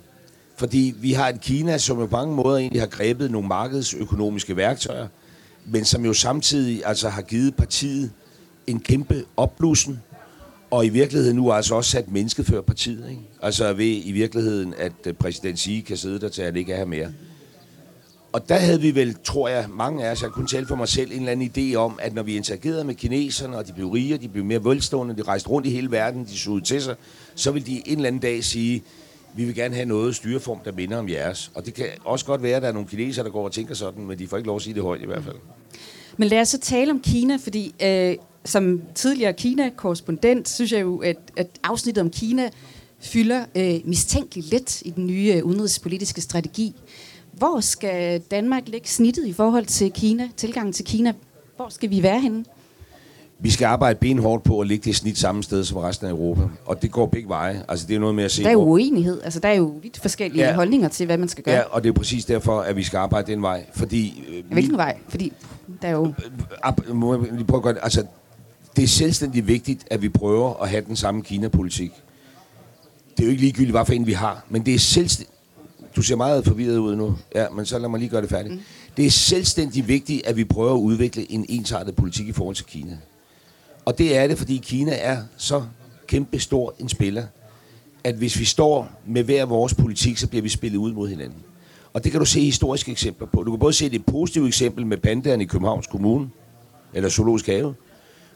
Fordi 0.58 0.94
vi 0.98 1.14
har 1.14 1.30
et 1.30 1.42
Kina, 1.42 1.78
som 1.78 1.98
på 1.98 2.08
mange 2.12 2.36
måder 2.36 2.58
egentlig 2.58 2.82
har 2.82 2.88
grebet 2.88 3.32
nogle 3.32 3.48
markedsøkonomiske 3.48 4.56
værktøjer, 4.56 5.08
men 5.66 5.86
som 5.86 6.06
jo 6.06 6.14
samtidig 6.14 6.82
altså 6.86 7.10
har 7.10 7.22
givet 7.22 7.56
partiet 7.56 8.12
en 8.68 8.80
kæmpe 8.80 9.24
opblussen, 9.38 10.00
og 10.72 10.86
i 10.86 10.90
virkeligheden 10.90 11.36
nu 11.36 11.52
altså 11.52 11.76
også 11.76 11.92
sat 11.92 12.12
mennesket 12.12 12.46
før 12.46 12.62
partiet. 12.62 13.10
Ikke? 13.10 13.22
Altså 13.42 13.74
ved 13.74 14.02
i 14.04 14.12
virkeligheden, 14.12 14.74
at 14.78 14.94
øh, 15.06 15.14
præsident 15.14 15.60
Xi 15.60 15.84
kan 15.88 15.98
sidde 15.98 16.20
der 16.20 16.30
til, 16.30 16.42
at 16.42 16.46
han 16.46 16.56
ikke 16.56 16.74
er 16.74 16.78
her 16.78 16.86
mere. 16.86 17.08
Og 18.34 18.50
der 18.50 18.56
havde 18.56 18.82
vi 18.82 18.96
vel, 18.96 19.16
tror 19.24 19.48
jeg, 19.48 19.66
mange 19.70 20.06
af 20.06 20.12
os, 20.12 20.22
jeg 20.22 20.30
kunne 20.30 20.48
tale 20.48 20.68
for 20.68 20.76
mig 20.76 20.88
selv, 20.88 21.12
en 21.12 21.18
eller 21.18 21.32
anden 21.32 21.52
idé 21.56 21.76
om, 21.76 22.00
at 22.02 22.14
når 22.14 22.24
vi 22.24 22.36
interagerede 22.36 22.84
med 22.84 22.96
kineserne, 22.96 23.58
og 23.58 23.68
de 23.68 23.74
blev 23.74 23.88
rige, 23.88 24.18
de 24.18 24.28
blev 24.28 24.46
mere 24.46 24.64
velstående, 24.64 25.18
de 25.18 25.22
rejste 25.22 25.50
rundt 25.50 25.68
i 25.68 25.70
hele 25.70 25.92
verden, 25.92 26.26
de 26.26 26.38
så 26.38 26.60
til 26.60 26.82
sig, 26.82 26.96
så 27.36 27.52
ville 27.52 27.66
de 27.66 27.82
en 27.86 27.96
eller 27.96 28.08
anden 28.08 28.22
dag 28.22 28.44
sige, 28.44 28.84
vi 29.36 29.46
vil 29.46 29.56
gerne 29.56 29.76
have 29.76 29.86
noget 29.86 30.16
styreform, 30.16 30.60
der 30.66 30.72
minder 30.72 30.98
om 30.98 31.10
jeres. 31.10 31.52
Og 31.56 31.66
det 31.66 31.74
kan 31.74 31.86
også 32.06 32.26
godt 32.26 32.44
være, 32.44 32.56
at 32.56 32.62
der 32.62 32.68
er 32.68 32.72
nogle 32.74 32.88
kinesere, 32.88 33.26
der 33.26 33.32
går 33.32 33.46
og 33.46 33.52
tænker 33.52 33.76
sådan, 33.76 34.06
men 34.06 34.20
de 34.20 34.28
får 34.28 34.38
ikke 34.38 34.48
lov 34.48 34.56
at 34.56 34.62
sige 34.62 34.74
det 34.74 34.84
højt 34.84 35.02
i 35.02 35.06
hvert 35.06 35.24
fald. 35.24 35.36
Men 36.18 36.28
lad 36.28 36.42
os 36.42 36.50
så 36.50 36.60
tale 36.60 36.92
om 36.92 37.00
Kina, 37.00 37.38
fordi 37.44 37.76
øh, 37.84 38.16
som 38.46 38.82
tidligere 38.96 39.34
Kina-korrespondent, 39.34 40.50
synes 40.50 40.72
jeg 40.72 40.82
jo, 40.82 40.98
at, 40.98 41.18
at 41.38 41.48
afsnittet 41.64 42.02
om 42.02 42.10
Kina 42.10 42.50
fylder 43.00 43.46
øh, 43.56 43.76
mistænkeligt 43.86 44.50
lidt 44.50 44.82
i 44.82 44.90
den 44.90 45.08
nye 45.08 45.34
øh, 45.36 45.44
udenrigspolitiske 45.44 46.22
strategi. 46.22 46.76
Hvor 47.32 47.60
skal 47.60 48.20
Danmark 48.20 48.64
lægge 48.68 48.88
snittet 48.88 49.28
i 49.28 49.34
forhold 49.34 49.66
til 49.66 49.92
Kina, 49.92 50.30
tilgangen 50.38 50.74
til 50.74 50.86
Kina? 50.86 51.14
Hvor 51.56 51.70
skal 51.70 51.90
vi 51.90 52.04
være 52.04 52.20
henne? 52.20 52.46
Vi 53.40 53.50
skal 53.50 53.66
arbejde 53.66 54.00
benhårdt 54.00 54.44
på 54.44 54.60
at 54.60 54.68
lægge 54.68 54.84
det 54.84 54.96
snit 54.96 55.18
samme 55.18 55.44
sted 55.44 55.64
som 55.64 55.78
resten 55.78 56.08
af 56.08 56.12
Europa. 56.12 56.42
Og 56.66 56.82
det 56.82 56.92
går 56.92 57.06
begge 57.06 57.30
veje. 57.30 57.64
Altså, 57.68 57.88
det 57.88 57.96
er 57.96 58.00
noget 58.00 58.16
med 58.16 58.24
at 58.24 58.32
se... 58.32 58.44
Der 58.44 58.50
er 58.50 58.54
jo 58.54 58.62
uenighed. 58.62 59.22
Altså, 59.24 59.40
der 59.40 59.50
er 59.50 59.54
jo 59.54 59.74
vidt 59.82 60.00
forskellige 60.00 60.46
ja, 60.46 60.56
holdninger 60.56 60.88
til, 60.88 61.06
hvad 61.06 61.18
man 61.18 61.30
skal 61.30 61.44
gøre. 61.44 61.56
Ja, 61.56 61.62
og 61.62 61.84
det 61.84 61.90
er 61.90 61.94
præcis 61.94 62.26
derfor, 62.26 62.60
at 62.60 62.76
vi 62.76 62.84
skal 62.84 62.98
arbejde 62.98 63.32
den 63.32 63.42
vej. 63.42 63.66
Fordi... 63.74 64.24
Øh, 64.30 64.44
Hvilken 64.52 64.72
vi, 64.72 64.78
vej? 64.78 64.98
Fordi 65.10 65.34
der 65.82 65.88
er 65.88 65.92
jo... 65.92 66.14
Øh, 66.90 66.96
må 66.96 67.14
jeg 67.14 67.34
lige 67.34 67.46
prøve 67.46 67.60
at 67.60 67.64
gøre 67.64 67.74
det? 67.74 67.80
Altså, 67.84 68.06
det 68.76 68.84
er 68.84 68.88
selvstændigt 68.88 69.48
vigtigt, 69.48 69.88
at 69.92 70.02
vi 70.02 70.10
prøver 70.10 70.64
at 70.64 70.70
have 70.70 70.86
den 70.86 70.96
samme 70.96 71.24
Kina-politik. 71.24 71.92
Det 73.18 73.20
er 73.20 73.24
jo 73.24 73.30
ikke 73.30 73.42
ligegyldigt, 73.42 73.72
hvad 73.72 73.86
for 73.86 73.94
en 73.94 74.08
vi 74.08 74.14
har, 74.14 74.46
men 74.50 74.66
det 74.66 74.74
er 74.74 74.80
selvstændigt. 74.80 75.38
Du 75.96 76.02
ser 76.02 76.16
meget 76.16 76.46
forvirret 76.46 76.78
ud 76.78 76.96
nu. 76.96 77.18
Ja, 77.36 77.50
men 77.50 77.66
så 77.66 77.80
lad 77.80 77.90
mig 77.90 78.00
lige 78.00 78.10
gøre 78.10 78.22
det 78.22 78.30
færdigt. 78.30 78.56
Mm. 78.56 78.62
Det 78.98 79.06
er 79.06 79.10
selvstændigt 79.10 79.88
vigtigt, 79.88 80.28
at 80.28 80.38
vi 80.38 80.44
prøver 80.44 80.74
at 80.74 80.80
udvikle 80.80 81.32
en 81.32 81.46
ensartet 81.50 81.96
politik 81.96 82.28
i 82.28 82.32
forhold 82.32 82.56
til 82.56 82.66
Kina. 82.66 82.98
Og 83.86 83.98
det 83.98 84.18
er 84.18 84.28
det, 84.28 84.38
fordi 84.38 84.58
Kina 84.58 84.92
er 84.96 85.18
så 85.38 85.64
kæmpe 86.08 86.40
stor 86.40 86.76
en 86.80 86.90
spiller, 86.90 87.24
at 88.04 88.16
hvis 88.16 88.40
vi 88.40 88.46
står 88.46 88.92
med 89.06 89.24
hver 89.24 89.46
vores 89.46 89.74
politik, 89.74 90.18
så 90.18 90.28
bliver 90.28 90.42
vi 90.42 90.50
spillet 90.50 90.78
ud 90.78 90.94
mod 90.94 91.10
hinanden. 91.10 91.38
Og 91.94 92.04
det 92.04 92.12
kan 92.12 92.20
du 92.20 92.26
se 92.26 92.40
historiske 92.40 92.92
eksempler 92.92 93.28
på. 93.28 93.44
Du 93.44 93.52
kan 93.52 93.60
både 93.60 93.74
se 93.74 93.90
det 93.90 94.06
positive 94.06 94.48
eksempel 94.48 94.86
med 94.86 94.98
pandaen 94.98 95.42
i 95.42 95.46
Københavns 95.46 95.88
Kommune, 95.88 96.30
eller 96.94 97.10
Zoologisk 97.10 97.48
Have, 97.48 97.76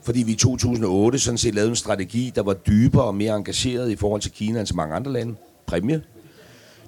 fordi 0.05 0.23
vi 0.23 0.31
i 0.31 0.35
2008 0.35 1.19
sådan 1.19 1.37
set 1.37 1.55
lavede 1.55 1.69
en 1.69 1.75
strategi, 1.75 2.31
der 2.35 2.43
var 2.43 2.53
dybere 2.53 3.03
og 3.03 3.15
mere 3.15 3.35
engageret 3.35 3.91
i 3.91 3.95
forhold 3.95 4.21
til 4.21 4.31
Kina 4.31 4.59
end 4.59 4.67
så 4.67 4.75
mange 4.75 4.95
andre 4.95 5.13
lande. 5.13 5.35
Præmie. 5.65 6.01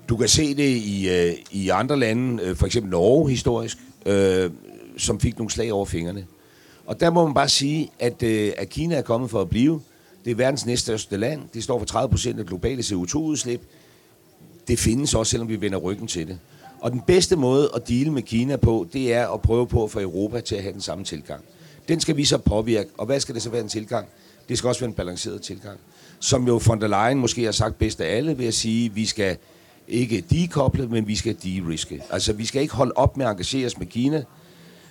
Du 0.10 0.18
kan 0.18 0.28
se 0.28 0.56
det 0.56 0.78
i, 0.78 1.10
øh, 1.10 1.34
i 1.52 1.70
andre 1.70 2.00
lande, 2.00 2.44
øh, 2.44 2.56
for 2.56 2.66
eksempel 2.66 2.92
Norge 2.92 3.30
historisk, 3.30 3.78
øh, 4.06 4.52
som 4.98 5.20
fik 5.20 5.38
nogle 5.38 5.52
slag 5.52 5.72
over 5.72 5.86
fingrene. 5.86 6.26
Og 6.86 7.00
der 7.00 7.10
må 7.10 7.26
man 7.26 7.34
bare 7.34 7.50
sige, 7.50 7.92
at, 8.00 8.24
øh, 8.24 8.52
at 8.58 8.70
Kina 8.70 8.96
er 8.96 9.02
kommet 9.02 9.30
for 9.30 9.42
at 9.42 9.50
blive. 9.50 9.82
Det 10.26 10.32
er 10.32 10.36
verdens 10.36 10.66
næststørste 10.66 11.18
land. 11.18 11.42
Det 11.54 11.64
står 11.64 11.80
for 11.80 11.86
30 11.86 12.10
procent 12.10 12.40
af 12.40 12.46
globale 12.46 12.82
CO2-udslip. 12.82 13.62
Det 14.68 14.80
findes 14.80 15.14
også, 15.16 15.32
selvom 15.32 15.50
vi 15.50 15.62
vender 15.62 15.78
ryggen 15.78 16.08
til 16.08 16.28
det. 16.28 16.40
Og 16.80 16.92
den 16.92 17.02
bedste 17.08 17.36
måde 17.36 17.70
at 17.76 17.88
dele 17.88 18.12
med 18.12 18.22
Kina 18.22 18.56
på, 18.56 18.88
det 18.94 19.14
er 19.14 19.28
at 19.28 19.42
prøve 19.42 19.68
på 19.68 19.84
at 19.84 19.92
få 19.92 20.02
Europa 20.02 20.40
til 20.40 20.56
at 20.56 20.62
have 20.62 20.74
den 20.74 20.82
samme 20.82 21.04
tilgang. 21.04 21.44
Den 21.88 22.00
skal 22.00 22.18
vi 22.18 22.26
så 22.26 22.38
påvirke. 22.38 22.90
Og 22.98 23.06
hvad 23.06 23.20
skal 23.20 23.36
det 23.36 23.42
så 23.42 23.50
være 23.50 23.62
en 23.62 23.70
tilgang? 23.70 24.08
Det 24.50 24.58
skal 24.58 24.68
også 24.68 24.82
være 24.82 24.90
en 24.90 24.94
balanceret 24.94 25.42
tilgang. 25.42 25.80
Som 26.20 26.48
jo 26.48 26.62
von 26.66 26.82
der 26.82 26.88
Leyen 26.88 27.20
måske 27.20 27.44
har 27.44 27.52
sagt 27.52 27.78
bedst 27.78 28.02
af 28.02 28.18
alle 28.18 28.38
ved 28.38 28.46
at 28.46 28.54
sige, 28.54 28.86
at 28.86 28.96
vi 28.96 29.06
skal 29.06 29.38
ikke 29.88 30.22
dekoble, 30.30 30.88
men 30.88 31.08
vi 31.08 31.16
skal 31.16 31.38
de-riske. 31.44 32.04
Altså, 32.10 32.34
vi 32.34 32.46
skal 32.46 32.62
ikke 32.62 32.74
holde 32.74 32.92
op 32.96 33.18
med 33.18 33.26
at 33.26 33.32
engagere 33.32 33.66
os 33.66 33.78
med 33.78 33.88
Kina. 33.88 34.24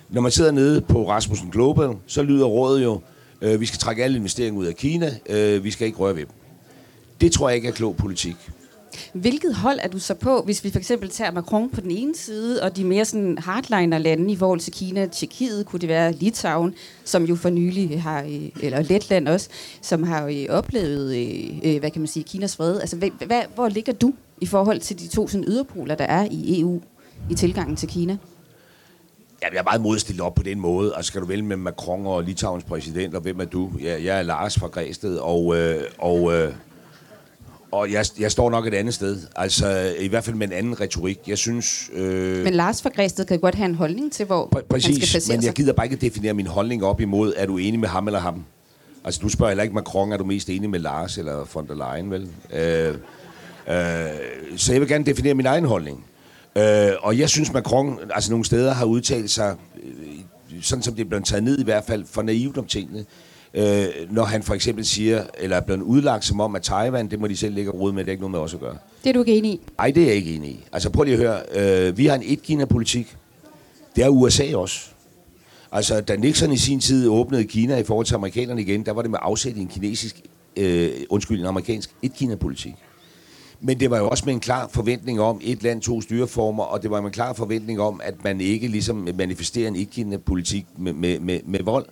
Når 0.09 0.21
man 0.21 0.31
sidder 0.31 0.51
nede 0.51 0.81
på 0.81 1.09
Rasmussen 1.09 1.49
Global, 1.49 1.95
så 2.07 2.21
lyder 2.21 2.45
rådet 2.45 2.83
jo, 2.83 3.01
øh, 3.41 3.61
vi 3.61 3.65
skal 3.65 3.79
trække 3.79 4.03
alle 4.03 4.17
investeringer 4.17 4.59
ud 4.59 4.65
af 4.65 4.75
Kina, 4.75 5.17
øh, 5.29 5.63
vi 5.63 5.71
skal 5.71 5.87
ikke 5.87 5.99
røre 5.99 6.15
ved 6.15 6.25
dem. 6.25 6.33
Det 7.21 7.31
tror 7.31 7.49
jeg 7.49 7.55
ikke 7.55 7.67
er 7.67 7.71
klog 7.71 7.95
politik. 7.95 8.35
Hvilket 9.13 9.55
hold 9.55 9.79
er 9.81 9.87
du 9.87 9.99
så 9.99 10.13
på, 10.13 10.41
hvis 10.41 10.63
vi 10.63 10.71
for 10.71 10.79
eksempel 10.79 11.09
tager 11.09 11.31
Macron 11.31 11.69
på 11.69 11.81
den 11.81 11.91
ene 11.91 12.15
side, 12.15 12.63
og 12.63 12.77
de 12.77 12.83
mere 12.83 13.05
sådan 13.05 13.37
hardliner-lande 13.37 14.31
i 14.31 14.35
forhold 14.35 14.59
til 14.59 14.73
Kina, 14.73 15.05
Tjekkiet, 15.05 15.65
kunne 15.65 15.79
det 15.79 15.89
være 15.89 16.11
Litauen, 16.11 16.73
som 17.03 17.23
jo 17.23 17.35
for 17.35 17.49
nylig 17.49 18.01
har, 18.01 18.21
øh, 18.21 18.49
eller 18.61 18.81
Letland 18.81 19.27
også, 19.27 19.49
som 19.81 20.03
har 20.03 20.27
jo 20.27 20.53
oplevet, 20.53 21.15
øh, 21.63 21.79
hvad 21.79 21.91
kan 21.91 22.01
man 22.01 22.07
sige, 22.07 22.23
Kinas 22.23 22.55
fred. 22.55 22.79
Altså, 22.79 22.95
hvad, 23.25 23.41
hvor 23.55 23.69
ligger 23.69 23.93
du 23.93 24.13
i 24.41 24.45
forhold 24.45 24.79
til 24.79 24.99
de 24.99 25.07
to 25.07 25.27
sådan 25.27 25.47
yderpoler, 25.47 25.95
der 25.95 26.05
er 26.05 26.27
i 26.31 26.61
EU 26.61 26.81
i 27.29 27.35
tilgangen 27.35 27.75
til 27.75 27.89
Kina? 27.89 28.17
Ja, 29.41 29.47
jeg 29.51 29.59
er 29.59 29.63
meget 29.63 29.81
modstillet 29.81 30.21
op 30.21 30.35
på 30.35 30.43
den 30.43 30.59
måde. 30.59 30.95
Altså, 30.95 31.07
skal 31.07 31.21
du 31.21 31.25
vælge 31.25 31.43
med 31.43 31.57
Macron 31.57 32.05
og 32.05 32.23
Litauens 32.23 32.63
præsident, 32.63 33.15
og 33.15 33.21
hvem 33.21 33.39
er 33.39 33.45
du? 33.45 33.71
Ja, 33.81 34.03
jeg 34.03 34.19
er 34.19 34.21
Lars 34.21 34.59
fra 34.59 34.67
Græsted, 34.67 35.17
og, 35.17 35.57
øh, 35.57 35.81
og 35.97 36.33
øh, 36.33 36.53
og 37.71 37.91
jeg, 37.91 38.05
jeg 38.19 38.31
står 38.31 38.49
nok 38.49 38.67
et 38.67 38.73
andet 38.73 38.93
sted. 38.93 39.17
Altså, 39.35 39.93
i 39.99 40.07
hvert 40.07 40.23
fald 40.23 40.35
med 40.35 40.47
en 40.47 40.53
anden 40.53 40.81
retorik. 40.81 41.19
Jeg 41.27 41.37
synes... 41.37 41.89
Øh, 41.93 42.43
men 42.43 42.53
Lars 42.53 42.81
fra 42.81 42.89
Græsted 42.89 43.25
kan 43.25 43.39
godt 43.39 43.55
have 43.55 43.65
en 43.69 43.75
holdning 43.75 44.11
til, 44.11 44.25
hvor 44.25 44.49
pr- 44.55 44.61
præcis, 44.61 44.85
han 44.85 44.95
skal 44.95 45.07
placere 45.11 45.37
men 45.37 45.45
jeg 45.45 45.53
gider 45.53 45.73
bare 45.73 45.85
ikke 45.85 45.95
definere 45.95 46.33
min 46.33 46.47
holdning 46.47 46.83
op 46.83 47.01
imod, 47.01 47.33
er 47.37 47.45
du 47.45 47.57
enig 47.57 47.79
med 47.79 47.87
ham 47.89 48.07
eller 48.07 48.19
ham? 48.19 48.43
Altså, 49.03 49.19
du 49.23 49.29
spørger 49.29 49.49
heller 49.49 49.63
ikke 49.63 49.75
Macron, 49.75 50.11
er 50.11 50.17
du 50.17 50.25
mest 50.25 50.49
enig 50.49 50.69
med 50.69 50.79
Lars 50.79 51.17
eller 51.17 51.47
von 51.53 51.67
der 51.67 51.95
Leyen, 51.95 52.11
vel? 52.11 52.29
Øh, 52.53 52.95
øh, 53.67 54.57
så 54.57 54.71
jeg 54.71 54.81
vil 54.81 54.89
gerne 54.89 55.05
definere 55.05 55.33
min 55.33 55.45
egen 55.45 55.65
holdning. 55.65 56.05
Øh, 56.57 56.91
og 56.99 57.19
jeg 57.19 57.29
synes, 57.29 57.53
Macron 57.53 57.99
altså 58.13 58.31
nogle 58.31 58.45
steder 58.45 58.73
har 58.73 58.85
udtalt 58.85 59.31
sig, 59.31 59.55
øh, 59.83 60.61
sådan 60.61 60.83
som 60.83 60.95
det 60.95 61.03
er 61.03 61.07
blevet 61.07 61.25
taget 61.25 61.43
ned 61.43 61.59
i 61.59 61.63
hvert 61.63 61.83
fald, 61.87 62.05
for 62.11 62.21
naivt 62.21 62.57
om 62.57 62.65
tingene 62.65 63.05
øh, 63.53 63.85
når 64.09 64.23
han 64.23 64.43
for 64.43 64.53
eksempel 64.53 64.85
siger, 64.85 65.23
eller 65.39 65.57
er 65.57 65.61
blevet 65.61 65.81
udlagt 65.81 66.25
som 66.25 66.39
om, 66.39 66.55
at 66.55 66.61
Taiwan, 66.61 67.11
det 67.11 67.19
må 67.19 67.27
de 67.27 67.37
selv 67.37 67.55
ligge 67.55 67.71
og 67.71 67.79
rode 67.79 67.93
med, 67.93 68.03
det 68.03 68.09
er 68.09 68.11
ikke 68.11 68.21
noget 68.21 68.31
med 68.31 68.39
os 68.39 68.53
at 68.53 68.59
gøre. 68.59 68.77
Det 69.03 69.09
er 69.09 69.13
du 69.13 69.19
ikke 69.19 69.37
enig 69.37 69.51
i? 69.51 69.59
Nej, 69.77 69.91
det 69.91 70.03
er 70.03 70.07
jeg 70.07 70.15
ikke 70.15 70.35
enig 70.35 70.49
i. 70.49 70.65
Altså 70.71 70.89
prøv 70.89 71.03
lige 71.03 71.13
at 71.13 71.19
høre, 71.19 71.39
øh, 71.87 71.97
vi 71.97 72.05
har 72.05 72.15
en 72.15 72.23
et-Kina-politik. 72.25 73.15
Det 73.95 74.03
er 74.03 74.09
USA 74.09 74.55
også. 74.55 74.79
Altså, 75.71 76.01
da 76.01 76.15
Nixon 76.15 76.51
i 76.51 76.57
sin 76.57 76.79
tid 76.79 77.09
åbnede 77.09 77.43
Kina 77.43 77.77
i 77.77 77.83
forhold 77.83 78.05
til 78.05 78.15
amerikanerne 78.15 78.61
igen, 78.61 78.85
der 78.85 78.91
var 78.91 79.01
det 79.01 79.11
med 79.11 79.19
afsæt 79.21 79.57
i 79.57 79.61
en 79.61 79.67
kinesisk, 79.67 80.21
øh, 80.57 80.91
undskyld, 81.09 81.39
en 81.39 81.45
amerikansk 81.45 81.89
et-Kina-politik. 82.01 82.73
Men 83.61 83.79
det 83.79 83.91
var 83.91 83.97
jo 83.97 84.09
også 84.09 84.23
med 84.25 84.33
en 84.33 84.39
klar 84.39 84.69
forventning 84.73 85.21
om 85.21 85.41
et 85.43 85.63
land, 85.63 85.81
to 85.81 86.01
styreformer, 86.01 86.63
og 86.63 86.83
det 86.83 86.91
var 86.91 87.01
med 87.01 87.07
en 87.07 87.13
klar 87.13 87.33
forventning 87.33 87.81
om, 87.81 88.01
at 88.03 88.23
man 88.23 88.41
ikke 88.41 88.67
ligesom 88.67 89.07
manifesterer 89.17 89.67
en 89.67 89.75
et-Kina-politik 89.75 90.65
med, 90.77 90.93
med, 90.93 91.19
med, 91.19 91.39
med 91.45 91.59
vold. 91.63 91.85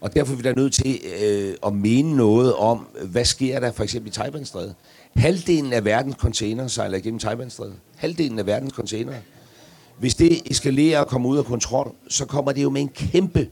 Og 0.00 0.14
derfor 0.14 0.32
er 0.32 0.36
vi 0.36 0.42
da 0.42 0.52
nødt 0.52 0.72
til 0.72 1.00
øh, 1.22 1.54
at 1.66 1.72
mene 1.72 2.16
noget 2.16 2.54
om, 2.54 2.86
hvad 3.04 3.24
sker 3.24 3.60
der 3.60 3.72
for 3.72 3.82
eksempel 3.82 4.08
i 4.08 4.12
Taiwanstrædet. 4.12 4.74
Halvdelen 5.16 5.72
af 5.72 5.84
verdens 5.84 6.16
container 6.16 6.66
sejler 6.66 6.98
gennem 6.98 7.18
Taiwanstrædet. 7.18 7.74
Halvdelen 7.96 8.38
af 8.38 8.46
verdens 8.46 8.72
container. 8.74 9.12
Hvis 9.98 10.14
det 10.14 10.50
eskalerer 10.50 11.00
og 11.00 11.06
kommer 11.06 11.28
ud 11.28 11.38
af 11.38 11.44
kontrol, 11.44 11.92
så 12.08 12.24
kommer 12.24 12.52
det 12.52 12.62
jo 12.62 12.70
med 12.70 12.80
en 12.80 12.88
kæmpe 12.88 13.48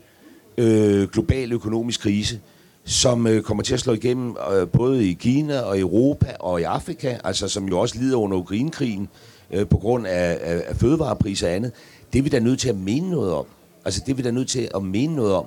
øh, 0.58 1.08
global 1.08 1.52
økonomisk 1.52 2.00
krise, 2.00 2.40
som 2.84 3.26
øh, 3.26 3.42
kommer 3.42 3.62
til 3.62 3.74
at 3.74 3.80
slå 3.80 3.92
igennem 3.92 4.36
øh, 4.52 4.68
både 4.68 5.10
i 5.10 5.12
Kina 5.12 5.60
og 5.60 5.80
Europa 5.80 6.36
og 6.40 6.60
i 6.60 6.64
Afrika, 6.64 7.18
altså 7.24 7.48
som 7.48 7.68
jo 7.68 7.80
også 7.80 7.98
lider 7.98 8.16
under 8.16 8.36
Ukrainekrigen 8.36 9.08
øh, 9.50 9.66
på 9.66 9.76
grund 9.76 10.06
af, 10.06 10.38
af, 10.40 10.62
af 10.66 10.76
fødevarepriser 10.76 11.48
og 11.48 11.54
andet. 11.54 11.72
Det 12.12 12.18
er 12.18 12.22
vi 12.22 12.28
da 12.28 12.38
nødt 12.38 12.60
til 12.60 12.68
at 12.68 12.76
mene 12.76 13.10
noget 13.10 13.32
om. 13.32 13.46
Altså 13.84 14.02
det 14.06 14.12
er 14.12 14.16
vi 14.16 14.22
da 14.22 14.30
nødt 14.30 14.48
til 14.48 14.68
at 14.74 14.82
mene 14.82 15.16
noget 15.16 15.34
om. 15.34 15.46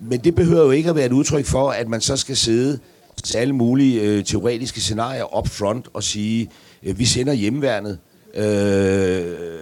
Men 0.00 0.20
det 0.20 0.34
behøver 0.34 0.64
jo 0.64 0.70
ikke 0.70 0.90
at 0.90 0.96
være 0.96 1.06
et 1.06 1.12
udtryk 1.12 1.44
for, 1.44 1.70
at 1.70 1.88
man 1.88 2.00
så 2.00 2.16
skal 2.16 2.36
sidde 2.36 2.78
til 3.22 3.38
alle 3.38 3.54
mulige 3.54 4.00
øh, 4.00 4.24
teoretiske 4.24 4.80
scenarier 4.80 5.38
up 5.38 5.48
front 5.48 5.88
og 5.92 6.02
sige, 6.02 6.50
øh, 6.82 6.98
vi 6.98 7.04
sender 7.04 7.32
hjemmeværnet, 7.32 7.98
øh, 8.34 9.54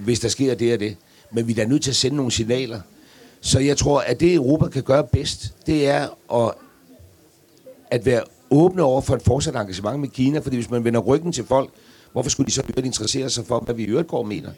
hvis 0.00 0.20
der 0.20 0.28
sker 0.28 0.54
det 0.54 0.74
og 0.74 0.80
det. 0.80 0.96
Men 1.32 1.46
vi 1.46 1.52
er 1.52 1.56
da 1.56 1.64
nødt 1.64 1.82
til 1.82 1.90
at 1.90 1.96
sende 1.96 2.16
nogle 2.16 2.32
signaler. 2.32 2.80
Så 3.40 3.58
jeg 3.58 3.76
tror, 3.76 4.00
at 4.00 4.20
det 4.20 4.34
Europa 4.34 4.68
kan 4.68 4.82
gøre 4.82 5.04
bedst, 5.04 5.54
det 5.66 5.88
er 5.88 6.08
at, 6.34 6.54
at 7.90 8.06
være 8.06 8.22
åbne 8.50 8.82
over 8.82 9.00
for 9.00 9.14
et 9.14 9.22
fortsat 9.22 9.56
engagement 9.56 10.00
med 10.00 10.08
Kina, 10.08 10.38
fordi 10.38 10.56
hvis 10.56 10.70
man 10.70 10.84
vender 10.84 11.00
ryggen 11.00 11.32
til 11.32 11.44
folk, 11.44 11.70
hvorfor 12.12 12.30
skulle 12.30 12.46
de 12.46 12.52
så 12.52 12.62
interessere 12.84 13.30
sig 13.30 13.46
for, 13.46 13.60
hvad 13.60 13.74
vi 13.74 13.82
i 13.82 13.86
øvrigt 13.86 14.08
går 14.08 14.18
og 14.18 14.26
mener? 14.28 14.50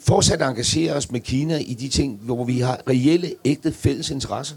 Fortsat 0.00 0.42
engagere 0.42 0.92
os 0.92 1.10
med 1.10 1.20
Kina 1.20 1.56
i 1.58 1.74
de 1.74 1.88
ting, 1.88 2.20
hvor 2.22 2.44
vi 2.44 2.60
har 2.60 2.80
reelle, 2.88 3.34
ægte 3.44 3.72
fælles 3.72 4.10
interesse. 4.10 4.54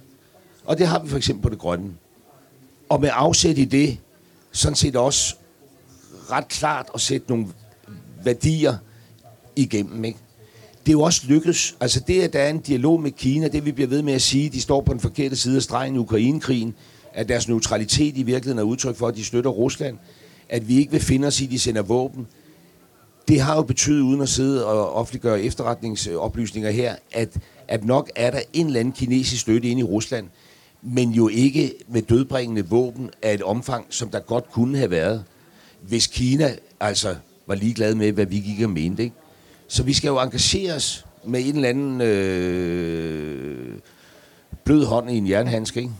Og 0.65 0.77
det 0.77 0.87
har 0.87 1.03
vi 1.03 1.09
for 1.09 1.17
eksempel 1.17 1.43
på 1.43 1.49
det 1.49 1.59
grønne. 1.59 1.93
Og 2.89 3.01
med 3.01 3.09
afsæt 3.13 3.57
i 3.57 3.65
det, 3.65 3.97
sådan 4.51 4.75
set 4.75 4.95
også 4.95 5.35
ret 6.31 6.47
klart 6.47 6.89
at 6.93 7.01
sætte 7.01 7.29
nogle 7.29 7.47
værdier 8.23 8.77
igennem. 9.55 10.05
Ikke? 10.05 10.19
Det 10.85 10.89
er 10.89 10.93
jo 10.93 11.01
også 11.01 11.21
lykkes. 11.27 11.75
Altså 11.79 11.99
det, 11.99 12.21
at 12.21 12.33
der 12.33 12.39
er 12.39 12.49
en 12.49 12.59
dialog 12.59 13.01
med 13.01 13.11
Kina, 13.11 13.47
det 13.47 13.65
vi 13.65 13.71
bliver 13.71 13.87
ved 13.87 14.01
med 14.01 14.13
at 14.13 14.21
sige, 14.21 14.49
de 14.49 14.61
står 14.61 14.81
på 14.81 14.93
den 14.93 14.99
forkerte 14.99 15.35
side 15.35 15.55
af 15.55 15.63
stregen 15.63 15.95
i 15.95 15.97
Ukrainekrigen, 15.97 16.75
at 17.13 17.29
deres 17.29 17.47
neutralitet 17.47 18.17
i 18.17 18.23
virkeligheden 18.23 18.59
er 18.59 18.63
udtryk 18.63 18.95
for, 18.95 19.07
at 19.07 19.15
de 19.15 19.23
støtter 19.23 19.49
Rusland, 19.49 19.97
at 20.49 20.67
vi 20.67 20.77
ikke 20.77 20.91
vil 20.91 21.01
finde 21.01 21.27
os 21.27 21.41
i, 21.41 21.45
at 21.45 21.51
de 21.51 21.59
sender 21.59 21.81
våben, 21.81 22.27
det 23.27 23.41
har 23.41 23.55
jo 23.55 23.61
betydet, 23.61 24.01
uden 24.01 24.21
at 24.21 24.29
sidde 24.29 24.65
og 24.65 24.93
offentliggøre 24.93 25.41
efterretningsoplysninger 25.41 26.71
her, 26.71 26.95
at, 27.11 27.37
at 27.67 27.85
nok 27.85 28.09
er 28.15 28.31
der 28.31 28.39
en 28.53 28.65
eller 28.67 28.79
anden 28.79 28.93
kinesisk 28.93 29.41
støtte 29.41 29.67
ind 29.67 29.79
i 29.79 29.83
Rusland, 29.83 30.27
men 30.81 31.11
jo 31.11 31.27
ikke 31.27 31.73
med 31.87 32.01
dødbringende 32.01 32.65
våben 32.65 33.09
af 33.21 33.33
et 33.33 33.41
omfang, 33.41 33.85
som 33.89 34.09
der 34.09 34.19
godt 34.19 34.51
kunne 34.51 34.77
have 34.77 34.91
været, 34.91 35.23
hvis 35.81 36.07
Kina 36.07 36.51
altså 36.79 37.15
var 37.47 37.55
ligeglad 37.55 37.95
med, 37.95 38.11
hvad 38.11 38.25
vi 38.25 38.39
gik 38.39 38.63
og 38.63 38.69
mente. 38.69 39.03
Ikke? 39.03 39.15
Så 39.67 39.83
vi 39.83 39.93
skal 39.93 40.07
jo 40.07 40.19
engagere 40.19 40.73
os 40.73 41.05
med 41.25 41.45
en 41.45 41.55
eller 41.55 41.69
anden 41.69 42.01
øh, 42.01 43.79
blød 44.63 44.85
hånd 44.85 45.11
i 45.11 45.17
en 45.17 45.29
jernhandske. 45.29 45.79
Ikke? 45.79 45.91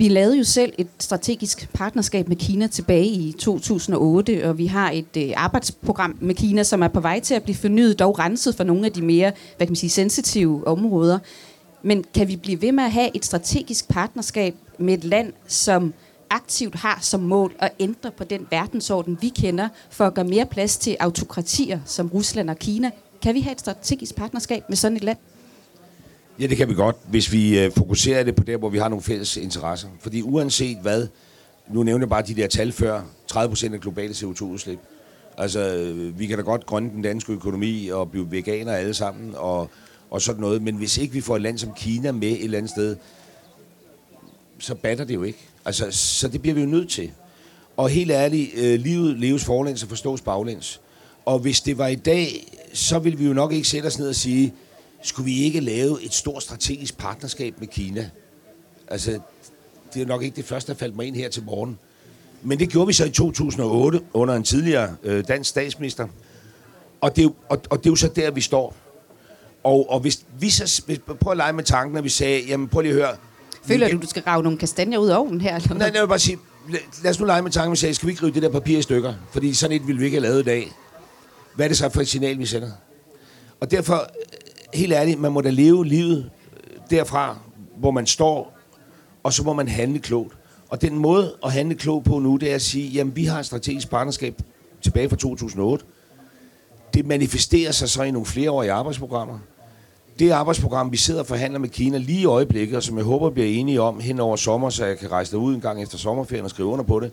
Vi 0.00 0.08
lavede 0.08 0.38
jo 0.38 0.44
selv 0.44 0.72
et 0.78 0.88
strategisk 0.98 1.72
partnerskab 1.72 2.28
med 2.28 2.36
Kina 2.36 2.66
tilbage 2.66 3.06
i 3.06 3.34
2008, 3.38 4.48
og 4.48 4.58
vi 4.58 4.66
har 4.66 4.90
et 4.90 5.16
øh, 5.16 5.32
arbejdsprogram 5.36 6.18
med 6.20 6.34
Kina, 6.34 6.62
som 6.62 6.82
er 6.82 6.88
på 6.88 7.00
vej 7.00 7.20
til 7.20 7.34
at 7.34 7.42
blive 7.42 7.56
fornyet, 7.56 7.98
dog 7.98 8.18
renset 8.18 8.54
for 8.54 8.64
nogle 8.64 8.86
af 8.86 8.92
de 8.92 9.02
mere 9.02 9.32
hvad 9.56 9.66
kan 9.66 9.70
man 9.70 9.76
sige, 9.76 9.90
sensitive 9.90 10.66
områder. 10.66 11.18
Men 11.82 12.04
kan 12.14 12.28
vi 12.28 12.36
blive 12.36 12.62
ved 12.62 12.72
med 12.72 12.84
at 12.84 12.92
have 12.92 13.16
et 13.16 13.24
strategisk 13.24 13.88
partnerskab 13.88 14.54
med 14.78 14.94
et 14.94 15.04
land, 15.04 15.32
som 15.46 15.94
aktivt 16.30 16.74
har 16.74 16.98
som 17.02 17.20
mål 17.20 17.54
at 17.58 17.70
ændre 17.80 18.10
på 18.10 18.24
den 18.24 18.46
verdensorden, 18.50 19.18
vi 19.20 19.28
kender, 19.28 19.68
for 19.90 20.06
at 20.06 20.14
gøre 20.14 20.24
mere 20.24 20.46
plads 20.46 20.76
til 20.76 20.96
autokratier 21.00 21.80
som 21.84 22.10
Rusland 22.14 22.50
og 22.50 22.58
Kina? 22.58 22.90
Kan 23.22 23.34
vi 23.34 23.40
have 23.40 23.52
et 23.52 23.60
strategisk 23.60 24.14
partnerskab 24.14 24.62
med 24.68 24.76
sådan 24.76 24.96
et 24.96 25.04
land? 25.04 25.18
Ja, 26.40 26.46
det 26.46 26.56
kan 26.56 26.68
vi 26.68 26.74
godt, 26.74 26.96
hvis 27.08 27.32
vi 27.32 27.58
øh, 27.58 27.72
fokuserer 27.72 28.22
det 28.22 28.34
på 28.34 28.44
der, 28.44 28.56
hvor 28.56 28.68
vi 28.68 28.78
har 28.78 28.88
nogle 28.88 29.02
fælles 29.02 29.36
interesser. 29.36 29.88
Fordi 30.00 30.22
uanset 30.22 30.78
hvad, 30.82 31.06
nu 31.68 31.82
nævner 31.82 32.04
jeg 32.04 32.08
bare 32.08 32.22
de 32.22 32.34
der 32.34 32.46
tal 32.46 32.72
før, 32.72 33.02
30% 33.32 33.74
af 33.74 33.80
globale 33.80 34.12
CO2-udslip. 34.12 34.78
Altså, 35.38 35.60
øh, 35.60 36.18
vi 36.18 36.26
kan 36.26 36.36
da 36.36 36.42
godt 36.42 36.66
grønne 36.66 36.90
den 36.90 37.02
danske 37.02 37.32
økonomi 37.32 37.88
og 37.88 38.10
blive 38.10 38.30
veganer 38.30 38.72
alle 38.72 38.94
sammen 38.94 39.34
og, 39.36 39.70
og 40.10 40.22
sådan 40.22 40.40
noget. 40.40 40.62
Men 40.62 40.74
hvis 40.74 40.98
ikke 40.98 41.14
vi 41.14 41.20
får 41.20 41.36
et 41.36 41.42
land 41.42 41.58
som 41.58 41.72
Kina 41.76 42.12
med 42.12 42.28
et 42.28 42.44
eller 42.44 42.58
andet 42.58 42.70
sted, 42.70 42.96
så 44.58 44.74
batter 44.74 45.04
det 45.04 45.14
jo 45.14 45.22
ikke. 45.22 45.38
Altså, 45.64 45.86
så 45.90 46.28
det 46.28 46.42
bliver 46.42 46.54
vi 46.54 46.60
jo 46.60 46.66
nødt 46.66 46.90
til. 46.90 47.10
Og 47.76 47.88
helt 47.88 48.10
ærligt, 48.10 48.50
øh, 48.56 48.80
livet 48.80 49.18
leves 49.18 49.44
forlæns 49.44 49.82
og 49.82 49.88
forstås 49.88 50.20
baglæns. 50.20 50.80
Og 51.24 51.38
hvis 51.38 51.60
det 51.60 51.78
var 51.78 51.86
i 51.86 51.94
dag, 51.94 52.46
så 52.72 52.98
ville 52.98 53.18
vi 53.18 53.26
jo 53.26 53.32
nok 53.32 53.52
ikke 53.52 53.68
sætte 53.68 53.86
os 53.86 53.98
ned 53.98 54.08
og 54.08 54.14
sige, 54.14 54.54
skulle 55.02 55.24
vi 55.24 55.42
ikke 55.42 55.60
lave 55.60 56.02
et 56.02 56.14
stort 56.14 56.42
strategisk 56.42 56.98
partnerskab 56.98 57.54
med 57.58 57.68
Kina? 57.68 58.10
Altså, 58.88 59.18
det 59.94 60.02
er 60.02 60.06
nok 60.06 60.22
ikke 60.22 60.36
det 60.36 60.44
første, 60.44 60.72
der 60.72 60.78
faldt 60.78 60.96
mig 60.96 61.06
ind 61.06 61.16
her 61.16 61.28
til 61.28 61.42
morgen. 61.42 61.78
Men 62.42 62.58
det 62.58 62.68
gjorde 62.68 62.86
vi 62.86 62.92
så 62.92 63.04
i 63.04 63.10
2008 63.10 64.00
under 64.12 64.34
en 64.34 64.42
tidligere 64.42 64.96
øh, 65.02 65.24
dansk 65.28 65.50
statsminister. 65.50 66.08
Og 67.00 67.16
det, 67.16 67.22
er 67.22 67.24
jo, 67.24 67.34
og, 67.48 67.62
og 67.70 67.78
det 67.78 67.86
er 67.86 67.90
jo 67.90 67.96
så 67.96 68.08
der, 68.08 68.30
vi 68.30 68.40
står. 68.40 68.74
Og, 69.64 69.90
og 69.90 70.00
hvis 70.00 70.24
vi 70.38 70.50
så... 70.50 70.82
Hvis, 70.86 70.98
prøv 71.20 71.30
at 71.30 71.36
lege 71.36 71.52
med 71.52 71.64
tanken, 71.64 71.96
at 71.96 72.04
vi 72.04 72.08
sagde, 72.08 72.42
jamen 72.48 72.68
prøv 72.68 72.80
lige 72.80 72.92
at 72.92 72.96
høre... 72.96 73.16
Føler 73.64 73.88
du, 73.88 73.96
du 73.96 74.06
skal 74.06 74.22
rave 74.22 74.42
nogle 74.42 74.58
kastanjer 74.58 74.98
ud 74.98 75.08
af 75.08 75.18
ovnen 75.18 75.40
her? 75.40 75.56
Eller? 75.56 75.74
Nej, 75.74 75.90
jeg 75.94 76.02
vil 76.02 76.08
bare 76.08 76.18
sige, 76.18 76.38
lad 77.02 77.10
os 77.10 77.20
nu 77.20 77.26
lege 77.26 77.42
med 77.42 77.50
tanken, 77.50 77.68
at 77.68 77.72
vi 77.72 77.76
sagde, 77.76 77.94
skal 77.94 78.06
vi 78.06 78.12
ikke 78.12 78.22
rive 78.22 78.34
det 78.34 78.42
der 78.42 78.48
papir 78.48 78.78
i 78.78 78.82
stykker? 78.82 79.14
Fordi 79.32 79.54
sådan 79.54 79.76
et 79.76 79.86
ville 79.86 79.98
vi 79.98 80.04
ikke 80.04 80.16
have 80.16 80.28
lavet 80.28 80.40
i 80.40 80.44
dag. 80.44 80.72
Hvad 81.54 81.66
er 81.66 81.68
det 81.68 81.76
så 81.78 81.88
for 81.88 82.00
et 82.00 82.08
signal, 82.08 82.38
vi 82.38 82.46
sender? 82.46 82.70
Og 83.60 83.70
derfor 83.70 84.06
helt 84.74 84.92
ærligt, 84.92 85.20
man 85.20 85.32
må 85.32 85.40
da 85.40 85.50
leve 85.50 85.86
livet 85.86 86.30
øh, 86.52 86.80
derfra, 86.90 87.38
hvor 87.76 87.90
man 87.90 88.06
står, 88.06 88.58
og 89.22 89.32
så 89.32 89.42
må 89.42 89.52
man 89.52 89.68
handle 89.68 89.98
klogt. 89.98 90.34
Og 90.68 90.82
den 90.82 90.98
måde 90.98 91.34
at 91.44 91.52
handle 91.52 91.74
klogt 91.74 92.04
på 92.04 92.18
nu, 92.18 92.36
det 92.36 92.50
er 92.50 92.54
at 92.54 92.62
sige, 92.62 92.88
jamen 92.88 93.16
vi 93.16 93.24
har 93.24 93.38
et 93.38 93.46
strategisk 93.46 93.90
partnerskab 93.90 94.42
tilbage 94.82 95.08
fra 95.08 95.16
2008. 95.16 95.84
Det 96.94 97.06
manifesterer 97.06 97.72
sig 97.72 97.88
så 97.88 98.02
i 98.02 98.10
nogle 98.10 98.26
flereårige 98.26 98.72
arbejdsprogrammer. 98.72 99.38
Det 100.18 100.30
arbejdsprogram, 100.30 100.92
vi 100.92 100.96
sidder 100.96 101.20
og 101.20 101.26
forhandler 101.26 101.58
med 101.58 101.68
Kina 101.68 101.98
lige 101.98 102.20
i 102.20 102.24
øjeblikket, 102.24 102.76
og 102.76 102.82
som 102.82 102.96
jeg 102.96 103.04
håber 103.04 103.30
bliver 103.30 103.48
enige 103.48 103.80
om 103.80 104.00
hen 104.00 104.20
over 104.20 104.36
sommer, 104.36 104.70
så 104.70 104.84
jeg 104.84 104.98
kan 104.98 105.10
rejse 105.10 105.32
derud 105.32 105.54
en 105.54 105.60
gang 105.60 105.82
efter 105.82 105.98
sommerferien 105.98 106.44
og 106.44 106.50
skrive 106.50 106.68
under 106.68 106.84
på 106.84 107.00
det, 107.00 107.12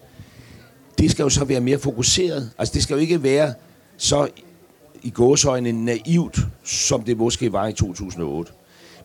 det 0.98 1.12
skal 1.12 1.24
jo 1.24 1.30
så 1.30 1.46
være 1.46 1.60
mere 1.60 1.80
fokuseret. 1.80 2.52
Altså 2.58 2.74
det 2.74 2.84
skal 2.84 2.94
jo 2.94 3.00
ikke 3.00 3.24
være 3.24 3.54
så 3.98 4.28
i 5.04 5.10
gåsøjne 5.10 5.72
naivt, 5.86 6.40
som 6.64 7.04
det 7.04 7.18
måske 7.18 7.54
var 7.54 7.68
i 7.68 7.74
2008. 7.74 8.52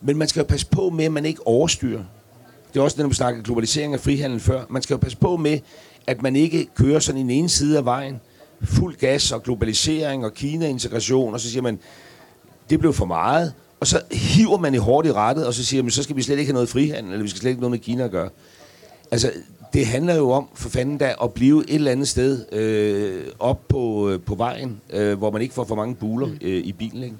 Men 0.00 0.16
man 0.16 0.28
skal 0.28 0.40
jo 0.40 0.46
passe 0.46 0.66
på 0.66 0.90
med, 0.90 1.04
at 1.04 1.12
man 1.12 1.24
ikke 1.24 1.46
overstyrer. 1.46 2.04
Det 2.72 2.80
er 2.80 2.84
også 2.84 2.96
det, 2.96 3.02
når 3.02 3.08
vi 3.08 3.14
snakker 3.14 3.42
globalisering 3.42 3.94
af 3.94 4.00
frihandel 4.00 4.40
før. 4.40 4.64
Man 4.70 4.82
skal 4.82 4.94
jo 4.94 4.98
passe 4.98 5.18
på 5.18 5.36
med, 5.36 5.58
at 6.06 6.22
man 6.22 6.36
ikke 6.36 6.66
kører 6.74 6.98
sådan 6.98 7.20
en 7.20 7.30
ene 7.30 7.48
side 7.48 7.78
af 7.78 7.84
vejen, 7.84 8.20
fuld 8.62 8.96
gas 8.96 9.32
og 9.32 9.42
globalisering 9.42 10.24
og 10.24 10.34
Kina-integration, 10.34 11.34
og 11.34 11.40
så 11.40 11.50
siger 11.50 11.62
man, 11.62 11.78
det 12.70 12.78
blev 12.78 12.92
for 12.92 13.04
meget, 13.04 13.54
og 13.80 13.86
så 13.86 14.00
hiver 14.12 14.58
man 14.58 14.74
i 14.74 14.76
hårdt 14.76 15.06
i 15.06 15.12
rettet, 15.12 15.46
og 15.46 15.54
så 15.54 15.64
siger 15.64 15.82
man, 15.82 15.90
så 15.90 16.02
skal 16.02 16.16
vi 16.16 16.22
slet 16.22 16.38
ikke 16.38 16.48
have 16.48 16.54
noget 16.54 16.68
frihandel, 16.68 17.12
eller 17.12 17.22
vi 17.22 17.28
skal 17.28 17.40
slet 17.40 17.50
ikke 17.50 17.60
noget 17.60 17.70
med 17.70 17.78
Kina 17.78 18.04
at 18.04 18.10
gøre. 18.10 18.28
Altså, 19.10 19.30
det 19.72 19.86
handler 19.86 20.14
jo 20.14 20.30
om, 20.30 20.48
for 20.54 20.68
fanden 20.68 20.98
da, 20.98 21.14
at 21.22 21.32
blive 21.32 21.64
et 21.68 21.74
eller 21.74 21.92
andet 21.92 22.08
sted 22.08 22.52
øh, 22.52 23.26
op 23.38 23.68
på, 23.68 24.10
øh, 24.10 24.20
på 24.20 24.34
vejen, 24.34 24.80
øh, 24.90 25.18
hvor 25.18 25.30
man 25.30 25.42
ikke 25.42 25.54
får 25.54 25.64
for 25.64 25.74
mange 25.74 25.94
buler 25.94 26.26
mm. 26.26 26.38
øh, 26.42 26.64
i 26.64 26.72
bilen. 26.72 27.02
Ikke? 27.02 27.16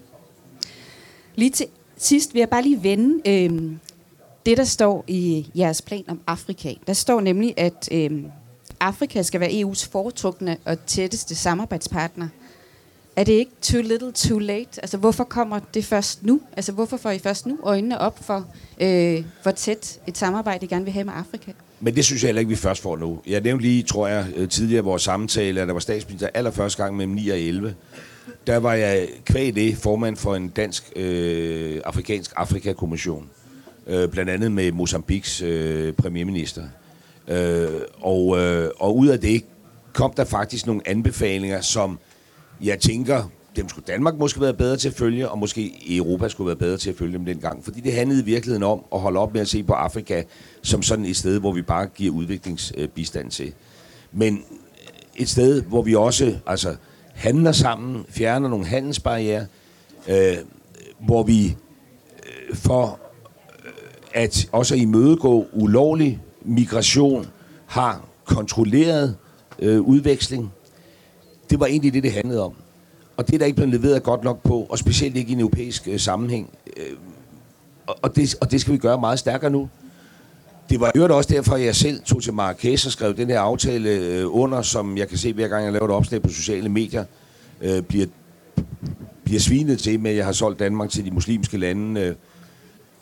Lige 1.35 1.51
til 1.51 1.67
sidst 1.97 2.35
vil 2.35 2.41
jeg 2.41 2.49
bare 2.49 2.63
lige 2.63 2.83
vende 2.83 3.31
øh, 3.31 3.73
det, 4.47 4.57
der 4.57 4.65
står 4.65 5.05
i 5.09 5.51
jeres 5.55 5.83
plan 5.83 6.05
om 6.09 6.21
Afrika. 6.27 6.75
Der 6.87 6.93
står 6.93 7.21
nemlig, 7.21 7.55
at 7.57 7.89
øh, 7.93 8.25
Afrika 8.81 9.23
skal 9.23 9.41
være 9.41 9.51
EU's 9.51 9.91
foretrukne 9.91 10.57
og 10.65 10.87
tætteste 10.87 11.35
samarbejdspartner. 11.35 12.29
Er 13.17 13.25
det 13.25 13.33
ikke 13.33 13.53
too 13.63 13.81
little, 13.81 14.13
too 14.13 14.39
late? 14.39 14.83
Altså, 14.83 14.97
hvorfor 14.97 15.25
kommer 15.25 15.59
det 15.75 15.85
først 15.85 16.23
nu? 16.23 16.41
Altså, 16.57 16.73
hvorfor 16.73 16.97
får 16.97 17.11
I 17.11 17.19
først 17.19 17.47
nu 17.47 17.59
øjnene 17.63 17.99
op 17.99 18.25
for, 18.25 18.47
øh, 18.81 19.25
hvor 19.43 19.51
tæt 19.51 20.01
et 20.07 20.19
samarbejde 20.19 20.67
I 20.67 20.69
gerne 20.69 20.85
vil 20.85 20.93
have 20.93 21.05
med 21.05 21.13
Afrika? 21.17 21.53
Men 21.85 21.97
det 21.97 22.05
synes 22.05 22.23
jeg 22.23 22.29
heller 22.29 22.41
ikke, 22.41 22.49
vi 22.49 22.57
først 22.57 22.83
får 22.83 22.97
nu. 22.97 23.21
Jeg 23.27 23.41
nævnte 23.41 23.65
lige, 23.65 23.83
tror 23.83 24.09
jeg, 24.09 24.27
øh, 24.37 24.49
tidligere 24.49 24.85
vores 24.85 25.03
samtale, 25.03 25.61
at 25.61 25.67
der 25.69 25.73
var 25.73 25.81
statsminister 25.81 26.29
allerførste 26.35 26.83
gang 26.83 26.97
mellem 26.97 27.15
9 27.15 27.29
og 27.29 27.39
11. 27.39 27.75
Der 28.47 28.57
var 28.57 28.75
jeg 28.75 29.09
kvæg 29.25 29.55
det 29.55 29.77
formand 29.77 30.17
for 30.17 30.37
en 30.37 30.49
dansk 30.49 30.93
øh, 30.97 31.81
afrikansk 31.85 32.33
Afrikakommission. 32.37 33.31
Øh, 33.87 34.09
blandt 34.09 34.31
andet 34.31 34.53
med 34.53 34.73
Mozambiks 34.73 35.43
øh, 35.43 35.93
premierminister. 35.93 36.63
Øh, 37.29 37.69
og, 38.01 38.39
øh, 38.39 38.71
og 38.77 38.97
ud 38.97 39.09
af 39.09 39.21
det 39.21 39.45
kom 39.93 40.13
der 40.17 40.25
faktisk 40.25 40.67
nogle 40.67 40.83
anbefalinger, 40.89 41.61
som 41.61 41.99
jeg 42.61 42.81
tænker, 42.81 43.31
dem 43.57 43.69
skulle 43.69 43.85
Danmark 43.87 44.19
måske 44.19 44.41
være 44.41 44.55
bedre 44.55 44.77
til 44.77 44.89
at 44.89 44.95
følge, 44.95 45.29
og 45.29 45.39
måske 45.39 45.97
Europa 45.97 46.29
skulle 46.29 46.49
være 46.49 46.57
bedre 46.57 46.77
til 46.77 46.91
at 46.91 46.97
følge 46.97 47.13
dem 47.13 47.25
dengang. 47.25 47.65
Fordi 47.65 47.81
det 47.81 47.93
handlede 47.93 48.21
i 48.21 48.25
virkeligheden 48.25 48.63
om 48.63 48.85
at 48.95 49.01
holde 49.01 49.21
op 49.21 49.33
med 49.33 49.41
at 49.41 49.49
se 49.49 49.63
på 49.63 49.73
Afrika 49.73 50.23
som 50.63 50.83
sådan 50.83 51.05
et 51.05 51.17
sted, 51.17 51.39
hvor 51.39 51.53
vi 51.53 51.63
bare 51.63 51.87
giver 51.87 52.15
udviklingsbistand 52.15 53.31
til. 53.31 53.53
Men 54.13 54.45
et 55.17 55.29
sted, 55.29 55.63
hvor 55.63 55.83
vi 55.83 55.95
også 55.95 56.37
altså, 56.47 56.77
handler 57.15 57.53
sammen, 57.53 58.05
fjerner 58.09 58.49
nogle 58.49 58.67
handelsbarriere, 58.67 59.47
øh, 60.09 60.37
hvor 60.99 61.23
vi 61.23 61.47
øh, 61.47 62.57
for 62.57 63.01
øh, 63.65 63.73
at 64.13 64.49
også 64.53 64.75
imødegå 64.75 65.47
ulovlig 65.53 66.21
migration 66.43 67.27
har 67.67 68.05
kontrolleret 68.25 69.17
øh, 69.59 69.81
udveksling. 69.81 70.53
Det 71.51 71.61
var 71.61 71.67
egentlig 71.67 71.93
det, 71.93 72.03
det 72.03 72.13
handlede 72.13 72.45
om. 72.45 72.55
Og 73.23 73.29
det 73.29 73.35
er 73.35 73.39
der 73.39 73.47
ikke 73.47 73.57
blevet 73.57 73.81
leveret 73.81 74.03
godt 74.03 74.25
nok 74.25 74.43
på, 74.43 74.67
og 74.71 74.79
specielt 74.79 75.17
ikke 75.17 75.31
i 75.31 75.33
en 75.33 75.41
europæisk 75.41 75.89
øh, 75.89 76.01
sammenhæng. 76.01 76.51
Øh, 76.77 76.97
og, 77.87 78.17
det, 78.17 78.35
og 78.41 78.51
det 78.51 78.61
skal 78.61 78.73
vi 78.73 78.79
gøre 78.79 79.01
meget 79.01 79.19
stærkere 79.19 79.51
nu. 79.51 79.69
Det 80.71 80.81
var 80.81 80.93
øvrigt 80.95 81.13
også 81.13 81.35
derfor, 81.35 81.55
at 81.55 81.65
jeg 81.65 81.77
selv 81.77 82.03
tog 82.03 82.23
til 82.23 82.33
Marrakesh 82.33 82.87
og 82.87 82.93
skrev 82.93 83.17
den 83.17 83.29
her 83.29 83.41
aftale 83.41 83.91
øh, 83.91 84.25
under, 84.29 84.63
som 84.63 84.97
jeg 84.97 85.09
kan 85.09 85.19
se 85.19 85.33
hver 85.33 85.49
gang, 85.49 85.65
jeg 85.65 85.73
laver 85.73 85.85
et 85.85 85.91
opslag 85.91 86.23
på 86.23 86.29
sociale 86.29 86.69
medier, 86.69 87.05
øh, 87.61 87.83
bliver, 87.83 88.07
bliver 89.25 89.41
svinet 89.41 89.79
til 89.79 90.01
med, 90.01 90.11
at 90.11 90.17
jeg 90.17 90.25
har 90.25 90.33
solgt 90.33 90.59
Danmark 90.59 90.91
til 90.91 91.05
de 91.05 91.11
muslimske 91.11 91.59
lande. 91.59 92.01
Øh, 92.01 92.15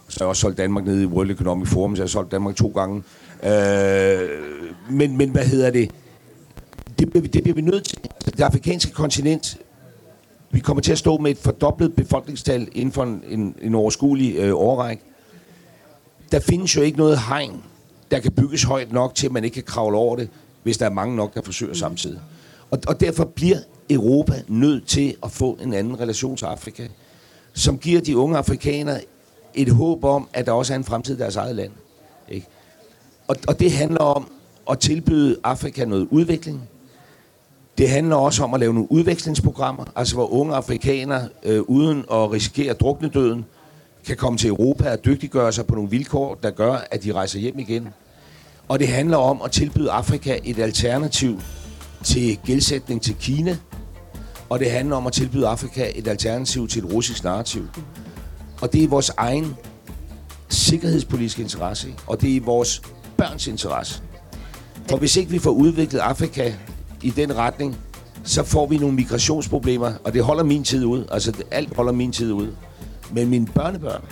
så 0.09 0.21
har 0.21 0.25
jeg 0.25 0.29
også 0.29 0.41
solgt 0.41 0.59
Danmark 0.59 0.85
ned 0.85 1.01
i 1.01 1.07
World 1.07 1.31
Economic 1.31 1.69
Forum, 1.69 1.97
så 1.97 2.03
jeg 2.03 2.05
har 2.05 2.09
solgt 2.09 2.33
Danmark 2.33 2.57
to 2.57 2.69
gange. 2.69 3.03
Øh, 3.45 4.29
men, 4.91 5.17
men 5.17 5.31
hvad 5.31 5.45
hedder 5.45 5.71
det? 5.71 5.91
Det, 6.99 7.33
det 7.35 7.43
bliver 7.43 7.55
vi 7.55 7.61
nødt 7.61 7.85
til. 7.85 7.99
Det 8.27 8.41
afrikanske 8.41 8.93
kontinent 8.93 9.59
vi 10.51 10.61
kommer 10.61 10.81
til 10.81 10.93
at 10.93 10.99
stå 10.99 11.19
med 11.19 11.31
et 11.31 11.39
fordoblet 11.39 11.95
befolkningstal 11.95 12.69
inden 12.73 12.93
for 12.93 13.03
en, 13.03 13.23
en, 13.29 13.55
en 13.63 13.75
overskuelig 13.75 14.37
øh, 14.37 14.53
overræk. 14.55 15.01
Der 16.33 16.41
findes 16.41 16.77
jo 16.77 16.83
ikke 16.83 16.99
noget 16.99 17.19
hegn, 17.19 17.63
der 18.11 18.19
kan 18.19 18.33
bygges 18.33 18.63
højt 18.63 18.93
nok 18.93 19.15
til, 19.15 19.27
at 19.27 19.33
man 19.33 19.45
ikke 19.45 19.55
kan 19.55 19.63
kravle 19.63 19.97
over 19.97 20.17
det, 20.17 20.29
hvis 20.63 20.79
der 20.79 20.87
er 20.87 20.91
mange 20.91 21.17
nok, 21.17 21.35
der 21.35 21.43
forsøger 21.43 21.75
samtidig. 21.75 22.21
Og, 22.71 22.79
og 22.87 23.01
derfor 23.01 23.25
bliver 23.25 23.59
Europa 23.91 24.43
nødt 24.49 24.87
til 24.87 25.17
at 25.23 25.31
få 25.31 25.59
en 25.63 25.75
anden 25.75 26.01
relation 26.01 26.37
til 26.37 26.45
Afrika, 26.45 26.89
som 27.53 27.79
giver 27.79 28.01
de 28.01 28.17
unge 28.17 28.39
afrikanere 28.39 29.01
et 29.55 29.69
håb 29.69 30.05
om, 30.05 30.29
at 30.33 30.47
der 30.47 30.53
også 30.53 30.73
er 30.73 30.77
en 30.77 30.85
fremtid 30.85 31.15
i 31.15 31.19
deres 31.19 31.37
eget 31.37 31.57
land. 31.57 31.73
Ikke? 32.29 32.47
Og, 33.29 33.37
og 33.49 33.61
det 33.61 33.73
handler 33.73 34.01
om 34.01 34.33
at 34.71 34.79
tilbyde 34.79 35.37
Afrika 35.45 35.85
noget 35.85 36.09
udvikling, 36.11 36.69
det 37.79 37.89
handler 37.89 38.17
også 38.17 38.45
om 38.45 38.55
at 38.55 38.61
lave 38.61 38.75
nogle 38.75 38.93
udvekslingsprogrammer, 38.93 39.85
altså 39.97 40.15
hvor 40.15 40.33
unge 40.33 40.55
afrikanere, 40.55 41.29
øh, 41.43 41.61
uden 41.61 41.99
at 42.13 42.33
risikere 42.33 42.73
druknedøden, 42.73 43.45
kan 44.07 44.17
komme 44.17 44.39
til 44.39 44.49
Europa 44.49 44.93
og 44.93 45.05
dygtiggøre 45.05 45.53
sig 45.53 45.67
på 45.67 45.75
nogle 45.75 45.91
vilkår, 45.91 46.35
der 46.43 46.51
gør, 46.51 46.77
at 46.91 47.05
de 47.05 47.13
rejser 47.13 47.39
hjem 47.39 47.59
igen. 47.59 47.89
Og 48.69 48.79
det 48.79 48.89
handler 48.89 49.17
om 49.17 49.43
at 49.45 49.51
tilbyde 49.51 49.91
Afrika 49.91 50.39
et 50.45 50.59
alternativ 50.59 51.41
til 52.05 52.39
gældsætning 52.47 53.03
til 53.03 53.15
Kina, 53.15 53.57
og 54.49 54.61
det 54.61 54.71
handler 54.71 54.97
om 54.97 55.07
at 55.07 55.13
tilbyde 55.13 55.47
Afrika 55.47 55.91
et 55.95 56.09
alternativ 56.09 56.69
til 56.69 56.85
et 56.85 56.93
russisk 56.93 57.25
narrativ. 57.25 57.69
Og 58.61 58.73
det 58.73 58.85
er 58.85 58.89
vores 58.89 59.11
egen 59.17 59.57
sikkerhedspolitiske 60.49 61.43
interesse, 61.43 61.95
og 62.07 62.21
det 62.21 62.37
er 62.37 62.41
vores 62.41 62.83
børns 63.17 63.47
interesse. 63.47 64.03
For 64.89 64.97
hvis 64.97 65.17
ikke 65.17 65.31
vi 65.31 65.39
får 65.39 65.51
udviklet 65.51 66.01
Afrika 66.01 66.53
i 67.03 67.11
den 67.11 67.37
retning, 67.37 67.77
så 68.25 68.45
får 68.45 68.67
vi 68.67 68.79
nogle 68.79 68.95
migrationsproblemer, 68.95 69.93
og 70.05 70.13
det 70.13 70.25
holder 70.25 70.45
min 70.45 70.65
tid 70.65 70.85
ud. 70.85 71.05
Altså, 71.13 71.33
alt 71.51 71.77
holder 71.77 71.93
min 71.93 72.13
tid 72.13 72.33
ud. 72.33 72.49
Men 73.13 73.29
mine 73.29 73.47
børnebørn, 73.47 74.03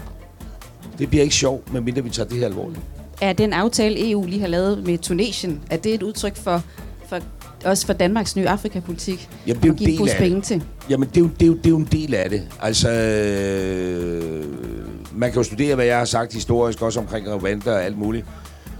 det 0.98 1.08
bliver 1.08 1.22
ikke 1.22 1.34
sjovt, 1.34 1.72
medmindre 1.72 2.04
vi 2.04 2.10
tager 2.10 2.28
det 2.28 2.38
her 2.38 2.46
alvorligt. 2.46 2.80
Er 3.20 3.32
den 3.32 3.52
aftale, 3.52 4.10
EU 4.10 4.24
lige 4.24 4.40
har 4.40 4.48
lavet 4.48 4.84
med 4.86 4.98
Tunesien, 4.98 5.60
er 5.70 5.76
det 5.76 5.94
et 5.94 6.02
udtryk 6.02 6.36
for, 6.36 6.62
for 7.08 7.18
også 7.64 7.86
for 7.86 7.92
Danmarks 7.92 8.36
nye 8.36 8.48
Afrikapolitik? 8.48 9.28
Jamen, 9.46 9.62
det 9.62 9.68
er 9.68 9.68
jo 9.68 9.74
en 9.74 10.06
del 10.06 10.16
penge 10.18 10.36
det. 10.36 10.44
Til? 10.44 10.64
Jamen, 10.90 11.08
det 11.08 11.16
er, 11.16 11.20
jo, 11.20 11.28
det, 11.40 11.42
er 11.42 11.46
jo, 11.46 11.54
det 11.54 11.66
er 11.66 11.70
jo 11.70 11.76
en 11.76 11.88
del 11.92 12.14
af 12.14 12.30
det. 12.30 12.42
Altså, 12.60 12.90
øh, 12.90 14.44
man 15.12 15.30
kan 15.30 15.38
jo 15.38 15.42
studere, 15.42 15.74
hvad 15.74 15.84
jeg 15.84 15.98
har 15.98 16.04
sagt 16.04 16.32
historisk, 16.32 16.82
også 16.82 17.00
omkring 17.00 17.28
Rwanda 17.28 17.70
og 17.70 17.84
alt 17.84 17.98
muligt. 17.98 18.26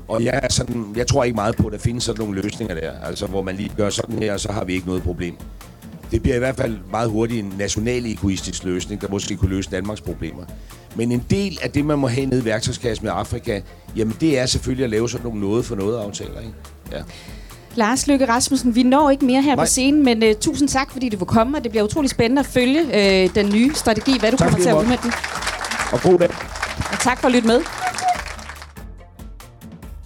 Og 0.09 0.25
jeg, 0.25 0.41
er 0.43 0.53
sådan, 0.53 0.87
jeg 0.97 1.07
tror 1.07 1.25
ikke 1.25 1.35
meget 1.35 1.57
på, 1.57 1.67
at 1.67 1.73
der 1.73 1.79
findes 1.79 2.05
sådan 2.05 2.25
nogle 2.25 2.41
løsninger 2.43 2.75
der, 2.75 2.93
altså 3.05 3.27
hvor 3.27 3.43
man 3.43 3.57
lige 3.57 3.73
gør 3.77 3.91
sådan 3.91 4.19
her, 4.19 4.33
og 4.33 4.41
så 4.41 4.53
har 4.53 4.65
vi 4.65 4.75
ikke 4.75 4.87
noget 4.87 5.03
problem. 5.03 5.37
Det 6.11 6.23
bliver 6.23 6.37
i 6.37 6.39
hvert 6.39 6.57
fald 6.57 6.79
meget 6.91 7.11
hurtigt 7.11 7.45
en 7.45 7.55
national 7.59 8.07
egoistisk 8.07 8.65
løsning, 8.65 9.01
der 9.01 9.09
måske 9.09 9.37
kunne 9.37 9.51
løse 9.51 9.71
Danmarks 9.71 10.01
problemer. 10.01 10.43
Men 10.97 11.13
en 11.13 11.25
del 11.31 11.59
af 11.63 11.71
det, 11.71 11.85
man 11.85 11.99
må 11.99 12.07
have 12.07 12.27
nede 12.27 12.41
i 12.41 12.45
værktøjskassen 12.45 13.05
med 13.05 13.13
Afrika, 13.15 13.61
jamen 13.97 14.17
det 14.21 14.39
er 14.39 14.47
selvfølgelig 14.47 14.85
at 14.85 14.91
lave 14.91 15.09
sådan 15.09 15.25
nogle 15.27 15.41
noget 15.41 15.65
for 15.65 15.77
noget 15.77 15.99
aftaler. 15.99 16.41
Ikke? 16.41 16.53
Ja. 16.93 17.03
Lars 17.75 18.07
Løkke 18.07 18.29
Rasmussen, 18.29 18.75
vi 18.75 18.83
når 18.83 19.11
ikke 19.11 19.25
mere 19.25 19.43
her 19.43 19.55
Nej. 19.55 19.65
på 19.65 19.69
scenen, 19.69 20.05
men 20.05 20.23
uh, 20.23 20.29
tusind 20.41 20.69
tak, 20.69 20.93
fordi 20.93 21.09
du 21.09 21.17
vil 21.17 21.27
komme, 21.27 21.59
og 21.59 21.63
det 21.63 21.71
bliver 21.71 21.85
utrolig 21.85 22.11
spændende 22.11 22.41
at 22.41 22.47
følge 22.47 22.81
uh, 22.83 23.35
den 23.35 23.53
nye 23.53 23.75
strategi, 23.75 24.19
hvad 24.19 24.31
du 24.31 24.37
tak, 24.37 24.51
kommer 24.51 24.65
til 24.65 24.95
at 24.95 25.03
den. 25.03 25.13
Og 25.93 26.01
god 26.03 26.19
dag. 26.19 26.31
Og 26.93 26.99
tak 27.01 27.21
for 27.21 27.27
at 27.27 27.35
lytte 27.35 27.49
med. 27.49 27.61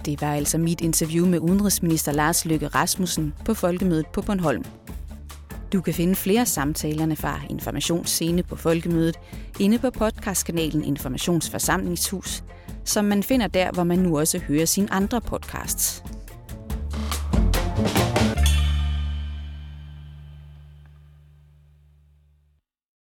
Det 0.04 0.20
var 0.20 0.34
altså 0.34 0.58
mit 0.58 0.80
interview 0.80 1.26
med 1.26 1.38
udenrigsminister 1.38 2.12
Lars 2.12 2.44
Løkke 2.44 2.66
Rasmussen 2.66 3.34
på 3.44 3.54
Folkemødet 3.54 4.06
på 4.06 4.22
Bornholm. 4.22 4.64
Du 5.72 5.80
kan 5.80 5.94
finde 5.94 6.14
flere 6.14 6.46
samtalerne 6.46 7.16
fra 7.16 7.40
Informationsscene 7.50 8.42
på 8.42 8.56
Folkemødet 8.56 9.16
inde 9.60 9.78
på 9.78 9.90
podcastkanalen 9.90 10.84
Informationsforsamlingshus, 10.84 12.44
som 12.84 13.04
man 13.04 13.22
finder 13.22 13.46
der, 13.46 13.72
hvor 13.72 13.84
man 13.84 13.98
nu 13.98 14.18
også 14.18 14.38
hører 14.38 14.64
sine 14.64 14.92
andre 14.92 15.20
podcasts. 15.20 16.02
thank 17.74 18.16
you 18.16 18.21